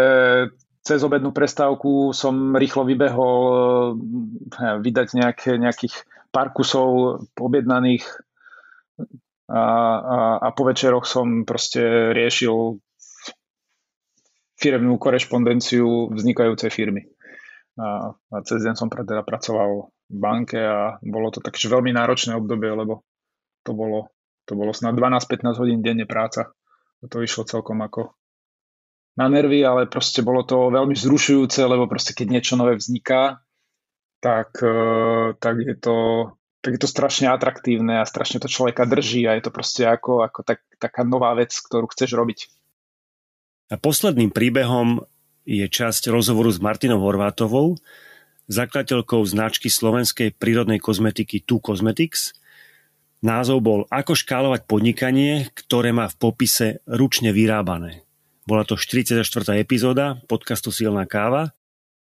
cez 0.83 1.01
obednú 1.07 1.31
prestávku 1.31 2.11
som 2.11 2.59
rýchlo 2.59 2.83
vybehol 2.83 3.39
eh, 4.59 4.77
vydať 4.83 5.09
nejaké, 5.15 5.51
nejakých 5.57 5.95
pár 6.35 6.51
kusov 6.51 7.23
objednaných 7.37 8.05
a, 9.53 9.63
a, 10.01 10.19
a 10.41 10.49
po 10.57 10.65
večeroch 10.65 11.05
som 11.05 11.45
proste 11.45 12.13
riešil 12.17 12.81
firemnú 14.57 14.97
korešpondenciu 14.97 16.09
vznikajúcej 16.15 16.71
firmy. 16.73 17.12
A, 17.81 18.13
a 18.13 18.37
cez 18.45 18.61
deň 18.61 18.75
som 18.77 18.93
teda 18.93 19.25
pracoval 19.25 19.89
v 20.13 20.19
banke 20.21 20.61
a 20.61 21.01
bolo 21.01 21.33
to 21.33 21.41
takže 21.41 21.73
veľmi 21.73 21.93
náročné 21.97 22.37
obdobie, 22.37 22.69
lebo 22.69 23.01
to 23.65 23.73
bolo, 23.73 24.13
to 24.45 24.53
bolo 24.53 24.77
snad 24.77 24.93
12-15 24.93 25.57
hodín 25.57 25.81
denne 25.81 26.05
práca. 26.05 26.53
To 27.03 27.19
išlo 27.25 27.49
celkom 27.49 27.81
ako 27.81 28.13
na 29.17 29.29
nervy, 29.29 29.65
ale 29.65 29.89
proste 29.89 30.25
bolo 30.25 30.45
to 30.45 30.73
veľmi 30.73 30.97
zrušujúce, 30.97 31.61
lebo 31.65 31.89
proste 31.89 32.17
keď 32.17 32.27
niečo 32.29 32.55
nové 32.57 32.77
vzniká, 32.77 33.45
tak, 34.23 34.57
e, 34.63 34.77
tak, 35.37 35.57
je, 35.61 35.77
to, 35.77 35.97
tak 36.65 36.79
je 36.79 36.81
to 36.81 36.89
strašne 36.89 37.29
atraktívne 37.29 38.01
a 38.01 38.09
strašne 38.09 38.41
to 38.41 38.49
človeka 38.49 38.89
drží 38.89 39.27
a 39.27 39.37
je 39.37 39.43
to 39.45 39.53
proste 39.53 39.85
ako, 39.85 40.25
ako 40.25 40.47
tak, 40.47 40.65
taká 40.79 41.05
nová 41.05 41.35
vec, 41.37 41.53
ktorú 41.53 41.91
chceš 41.91 42.17
robiť. 42.17 42.49
A 43.73 43.81
posledným 43.81 44.33
príbehom 44.33 45.05
je 45.43 45.67
časť 45.67 46.11
rozhovoru 46.11 46.51
s 46.51 46.63
Martinou 46.63 47.03
Horvátovou, 47.03 47.79
zakladateľkou 48.47 49.23
značky 49.27 49.71
slovenskej 49.71 50.35
prírodnej 50.39 50.79
kozmetiky 50.79 51.43
Tu 51.43 51.59
Cosmetics. 51.59 52.35
Názov 53.23 53.63
bol 53.63 53.81
Ako 53.91 54.19
škálovať 54.19 54.67
podnikanie, 54.67 55.47
ktoré 55.55 55.95
má 55.95 56.11
v 56.11 56.19
popise 56.19 56.67
ručne 56.87 57.31
vyrábané. 57.31 58.03
Bola 58.43 58.67
to 58.67 58.75
44. 58.75 59.23
epizóda 59.63 60.19
podcastu 60.27 60.75
Silná 60.75 61.07
káva 61.07 61.55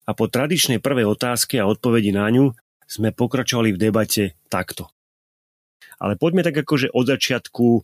a 0.06 0.10
po 0.14 0.30
tradičnej 0.30 0.78
prvej 0.78 1.10
otázke 1.10 1.58
a 1.58 1.66
odpovedi 1.66 2.14
na 2.14 2.30
ňu 2.30 2.54
sme 2.86 3.10
pokračovali 3.10 3.74
v 3.74 3.78
debate 3.78 4.38
takto. 4.46 4.90
Ale 5.98 6.14
poďme 6.14 6.46
tak 6.46 6.62
akože 6.62 6.94
od 6.94 7.06
začiatku 7.10 7.66
e, 7.78 7.82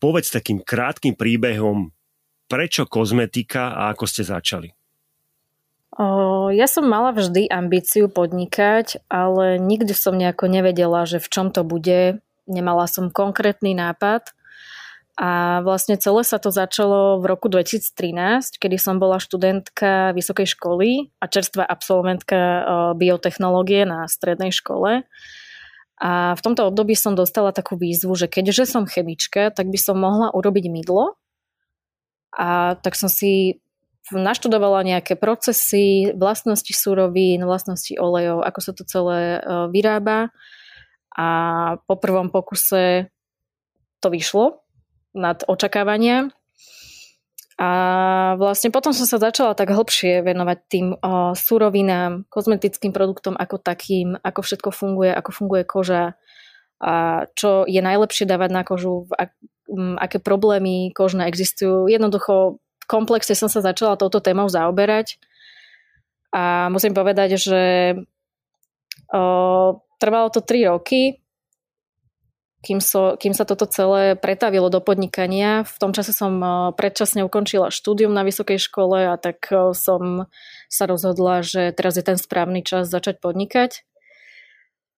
povedz 0.00 0.32
takým 0.32 0.64
krátkým 0.64 1.14
príbehom, 1.14 1.92
prečo 2.48 2.88
kozmetika 2.88 3.76
a 3.76 3.92
ako 3.92 4.08
ste 4.08 4.24
začali? 4.24 4.72
Ja 6.54 6.66
som 6.70 6.86
mala 6.86 7.12
vždy 7.12 7.50
ambíciu 7.50 8.08
podnikať, 8.08 9.04
ale 9.10 9.58
nikdy 9.58 9.92
som 9.92 10.16
nejako 10.16 10.48
nevedela, 10.48 11.04
že 11.04 11.20
v 11.20 11.28
čom 11.28 11.46
to 11.52 11.66
bude. 11.66 12.22
Nemala 12.48 12.88
som 12.88 13.12
konkrétny 13.12 13.76
nápad 13.76 14.32
a 15.18 15.60
vlastne 15.66 15.98
celé 15.98 16.22
sa 16.22 16.38
to 16.38 16.54
začalo 16.54 17.18
v 17.18 17.26
roku 17.26 17.50
2013, 17.50 18.62
kedy 18.62 18.78
som 18.78 19.02
bola 19.02 19.18
študentka 19.18 20.14
vysokej 20.14 20.46
školy 20.54 21.10
a 21.18 21.26
čerstvá 21.26 21.66
absolventka 21.66 22.38
biotechnológie 22.94 23.82
na 23.82 24.06
strednej 24.06 24.54
škole. 24.54 25.02
A 25.98 26.38
v 26.38 26.40
tomto 26.46 26.70
období 26.70 26.94
som 26.94 27.18
dostala 27.18 27.50
takú 27.50 27.74
výzvu, 27.74 28.14
že 28.14 28.30
keďže 28.30 28.70
som 28.70 28.86
chemička, 28.86 29.50
tak 29.50 29.66
by 29.66 29.78
som 29.82 29.98
mohla 29.98 30.30
urobiť 30.30 30.70
mydlo. 30.70 31.18
A 32.34 32.76
tak 32.80 32.98
som 32.98 33.08
si 33.08 33.62
naštudovala 34.12 34.84
nejaké 34.84 35.20
procesy, 35.20 36.16
vlastnosti 36.16 36.72
surovín, 36.72 37.44
vlastnosti 37.44 37.92
olejov, 38.00 38.40
ako 38.40 38.60
sa 38.64 38.72
to 38.72 38.82
celé 38.88 39.40
vyrába. 39.68 40.32
A 41.12 41.26
po 41.84 41.98
prvom 41.98 42.32
pokuse 42.32 43.12
to 43.98 44.08
vyšlo, 44.08 44.62
nad 45.18 45.42
očakávania. 45.44 46.30
A 47.58 48.38
vlastne 48.38 48.70
potom 48.70 48.94
som 48.94 49.02
sa 49.02 49.18
začala 49.18 49.58
tak 49.58 49.74
hlbšie 49.74 50.22
venovať 50.22 50.58
tým 50.70 50.86
o, 50.94 51.34
surovinám, 51.34 52.30
kozmetickým 52.30 52.94
produktom 52.94 53.34
ako 53.34 53.58
takým, 53.58 54.14
ako 54.14 54.46
všetko 54.46 54.70
funguje, 54.70 55.10
ako 55.10 55.30
funguje 55.34 55.66
koža, 55.66 56.14
a 56.78 57.26
čo 57.34 57.66
je 57.66 57.82
najlepšie 57.82 58.24
dávať 58.24 58.50
na 58.54 58.62
kožu, 58.62 59.10
aké 59.98 60.22
problémy 60.22 60.94
kožné 60.94 61.26
existujú. 61.26 61.90
Jednoducho 61.90 62.62
v 62.62 62.86
komplexe 62.86 63.34
som 63.34 63.50
sa 63.50 63.60
začala 63.60 63.98
touto 63.98 64.22
témou 64.22 64.46
zaoberať 64.46 65.18
a 66.32 66.68
musím 66.70 66.94
povedať, 66.94 67.40
že 67.40 67.62
o, 69.10 69.22
trvalo 69.98 70.28
to 70.30 70.40
3 70.40 70.70
roky, 70.72 71.20
kým, 72.58 72.82
so, 72.82 73.14
kým 73.18 73.34
sa 73.34 73.46
toto 73.46 73.70
celé 73.70 74.18
pretavilo 74.18 74.66
do 74.66 74.82
podnikania. 74.82 75.62
V 75.62 75.76
tom 75.78 75.94
čase 75.94 76.10
som 76.10 76.42
predčasne 76.74 77.22
ukončila 77.22 77.70
štúdium 77.70 78.10
na 78.10 78.26
vysokej 78.26 78.58
škole 78.58 79.14
a 79.14 79.14
tak 79.14 79.46
som 79.78 80.26
sa 80.66 80.84
rozhodla, 80.90 81.46
že 81.46 81.70
teraz 81.70 81.94
je 81.96 82.04
ten 82.04 82.18
správny 82.18 82.66
čas 82.66 82.90
začať 82.90 83.22
podnikať. 83.22 83.86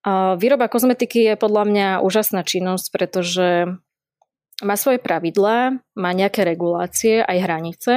Výroba 0.07 0.73
kozmetiky 0.73 1.29
je 1.29 1.35
podľa 1.37 1.65
mňa 1.69 1.89
úžasná 2.01 2.41
činnosť, 2.41 2.87
pretože 2.89 3.77
má 4.65 4.77
svoje 4.77 4.97
pravidlá, 5.01 5.77
má 5.97 6.11
nejaké 6.17 6.45
regulácie, 6.45 7.21
aj 7.21 7.39
hranice, 7.45 7.95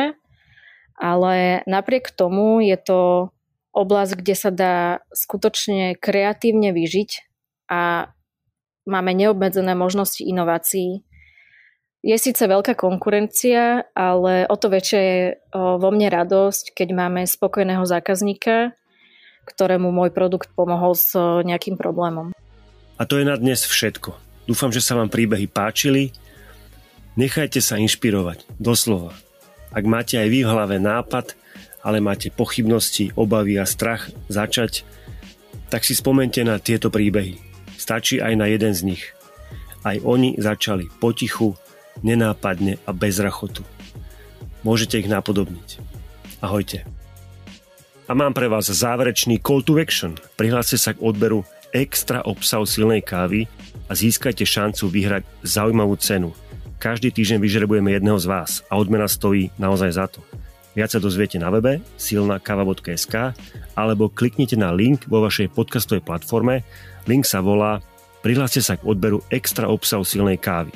ale 0.99 1.63
napriek 1.63 2.11
tomu 2.11 2.59
je 2.59 2.75
to 2.75 3.31
oblasť, 3.71 4.13
kde 4.19 4.35
sa 4.35 4.51
dá 4.51 4.77
skutočne 5.15 5.95
kreatívne 5.95 6.75
vyžiť 6.75 7.25
a 7.71 8.11
máme 8.83 9.11
neobmedzené 9.15 9.71
možnosti 9.73 10.21
inovácií. 10.21 11.07
Je 12.03 12.17
síce 12.19 12.43
veľká 12.43 12.75
konkurencia, 12.75 13.87
ale 13.95 14.43
o 14.51 14.55
to 14.59 14.67
väčšia 14.67 14.99
je 14.99 15.19
vo 15.55 15.87
mne 15.87 16.11
radosť, 16.11 16.75
keď 16.75 16.89
máme 16.91 17.23
spokojného 17.23 17.87
zákazníka, 17.87 18.75
ktorému 19.43 19.91
môj 19.91 20.09
produkt 20.09 20.51
pomohol 20.55 20.95
s 20.95 21.13
nejakým 21.17 21.75
problémom. 21.75 22.31
A 22.97 23.03
to 23.03 23.19
je 23.19 23.25
na 23.27 23.35
dnes 23.35 23.63
všetko. 23.63 24.15
Dúfam, 24.47 24.71
že 24.71 24.83
sa 24.83 24.99
vám 24.99 25.07
príbehy 25.07 25.47
páčili. 25.47 26.11
Nechajte 27.15 27.61
sa 27.61 27.79
inšpirovať, 27.79 28.45
doslova. 28.57 29.13
Ak 29.73 29.85
máte 29.85 30.17
aj 30.17 30.27
vy 30.29 30.39
v 30.45 30.51
hlave 30.51 30.77
nápad, 30.77 31.33
ale 31.83 31.99
máte 31.99 32.31
pochybnosti, 32.31 33.11
obavy 33.17 33.59
a 33.59 33.67
strach 33.67 34.09
začať, 34.31 34.87
tak 35.67 35.83
si 35.83 35.97
spomente 35.97 36.39
na 36.45 36.61
tieto 36.61 36.93
príbehy. 36.93 37.41
Stačí 37.75 38.21
aj 38.21 38.33
na 38.37 38.47
jeden 38.47 38.71
z 38.71 38.81
nich. 38.95 39.03
Aj 39.83 39.99
oni 39.99 40.39
začali 40.39 40.87
potichu, 41.01 41.59
nenápadne 42.05 42.79
a 42.87 42.91
bez 42.95 43.19
rachotu. 43.19 43.67
Môžete 44.63 45.01
ich 45.01 45.11
napodobniť. 45.11 45.83
Ahojte. 46.39 46.87
A 48.03 48.11
mám 48.11 48.35
pre 48.35 48.51
vás 48.51 48.67
záverečný 48.67 49.39
call 49.39 49.63
to 49.63 49.79
action. 49.79 50.19
Prihláste 50.35 50.75
sa 50.75 50.91
k 50.91 50.99
odberu 50.99 51.47
extra 51.71 52.19
obsahu 52.27 52.67
silnej 52.67 52.99
kávy 52.99 53.47
a 53.87 53.95
získajte 53.95 54.43
šancu 54.43 54.91
vyhrať 54.91 55.23
zaujímavú 55.47 55.95
cenu. 55.95 56.35
Každý 56.83 57.15
týždeň 57.15 57.39
vyžrebujeme 57.39 57.95
jedného 57.95 58.19
z 58.19 58.27
vás 58.27 58.59
a 58.67 58.75
odmena 58.75 59.07
stojí 59.07 59.55
naozaj 59.55 59.91
za 59.95 60.11
to. 60.11 60.19
Viac 60.75 60.91
sa 60.91 60.99
dozviete 60.99 61.39
na 61.39 61.47
webe 61.47 61.79
silnakava.sk 61.95 63.39
alebo 63.71 64.11
kliknite 64.11 64.59
na 64.59 64.75
link 64.75 65.07
vo 65.07 65.23
vašej 65.23 65.53
podcastovej 65.55 66.03
platforme 66.03 66.67
Link 67.07 67.23
sa 67.23 67.39
volá 67.39 67.79
Prihláste 68.19 68.59
sa 68.63 68.79
k 68.79 68.87
odberu 68.87 69.23
extra 69.31 69.67
obsahu 69.67 70.03
silnej 70.03 70.39
kávy. 70.39 70.71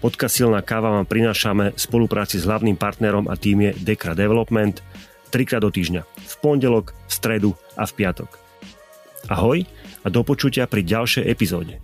Podcast 0.00 0.34
Silná 0.34 0.64
káva 0.64 0.90
vám 0.90 1.06
prinášame 1.06 1.72
v 1.72 1.78
spolupráci 1.78 2.40
s 2.40 2.48
hlavným 2.48 2.74
partnerom 2.74 3.30
a 3.30 3.38
tým 3.38 3.70
je 3.70 3.70
Dekra 3.80 4.18
Development 4.18 4.82
trikrát 5.32 5.64
do 5.64 5.72
týždňa. 5.72 6.04
V 6.04 6.34
pondelok, 6.44 6.92
v 6.92 7.12
stredu 7.12 7.50
a 7.80 7.88
v 7.88 7.92
piatok. 7.96 8.30
Ahoj 9.32 9.64
a 10.04 10.06
do 10.12 10.20
počutia 10.20 10.68
pri 10.68 10.84
ďalšej 10.84 11.24
epizóde. 11.24 11.80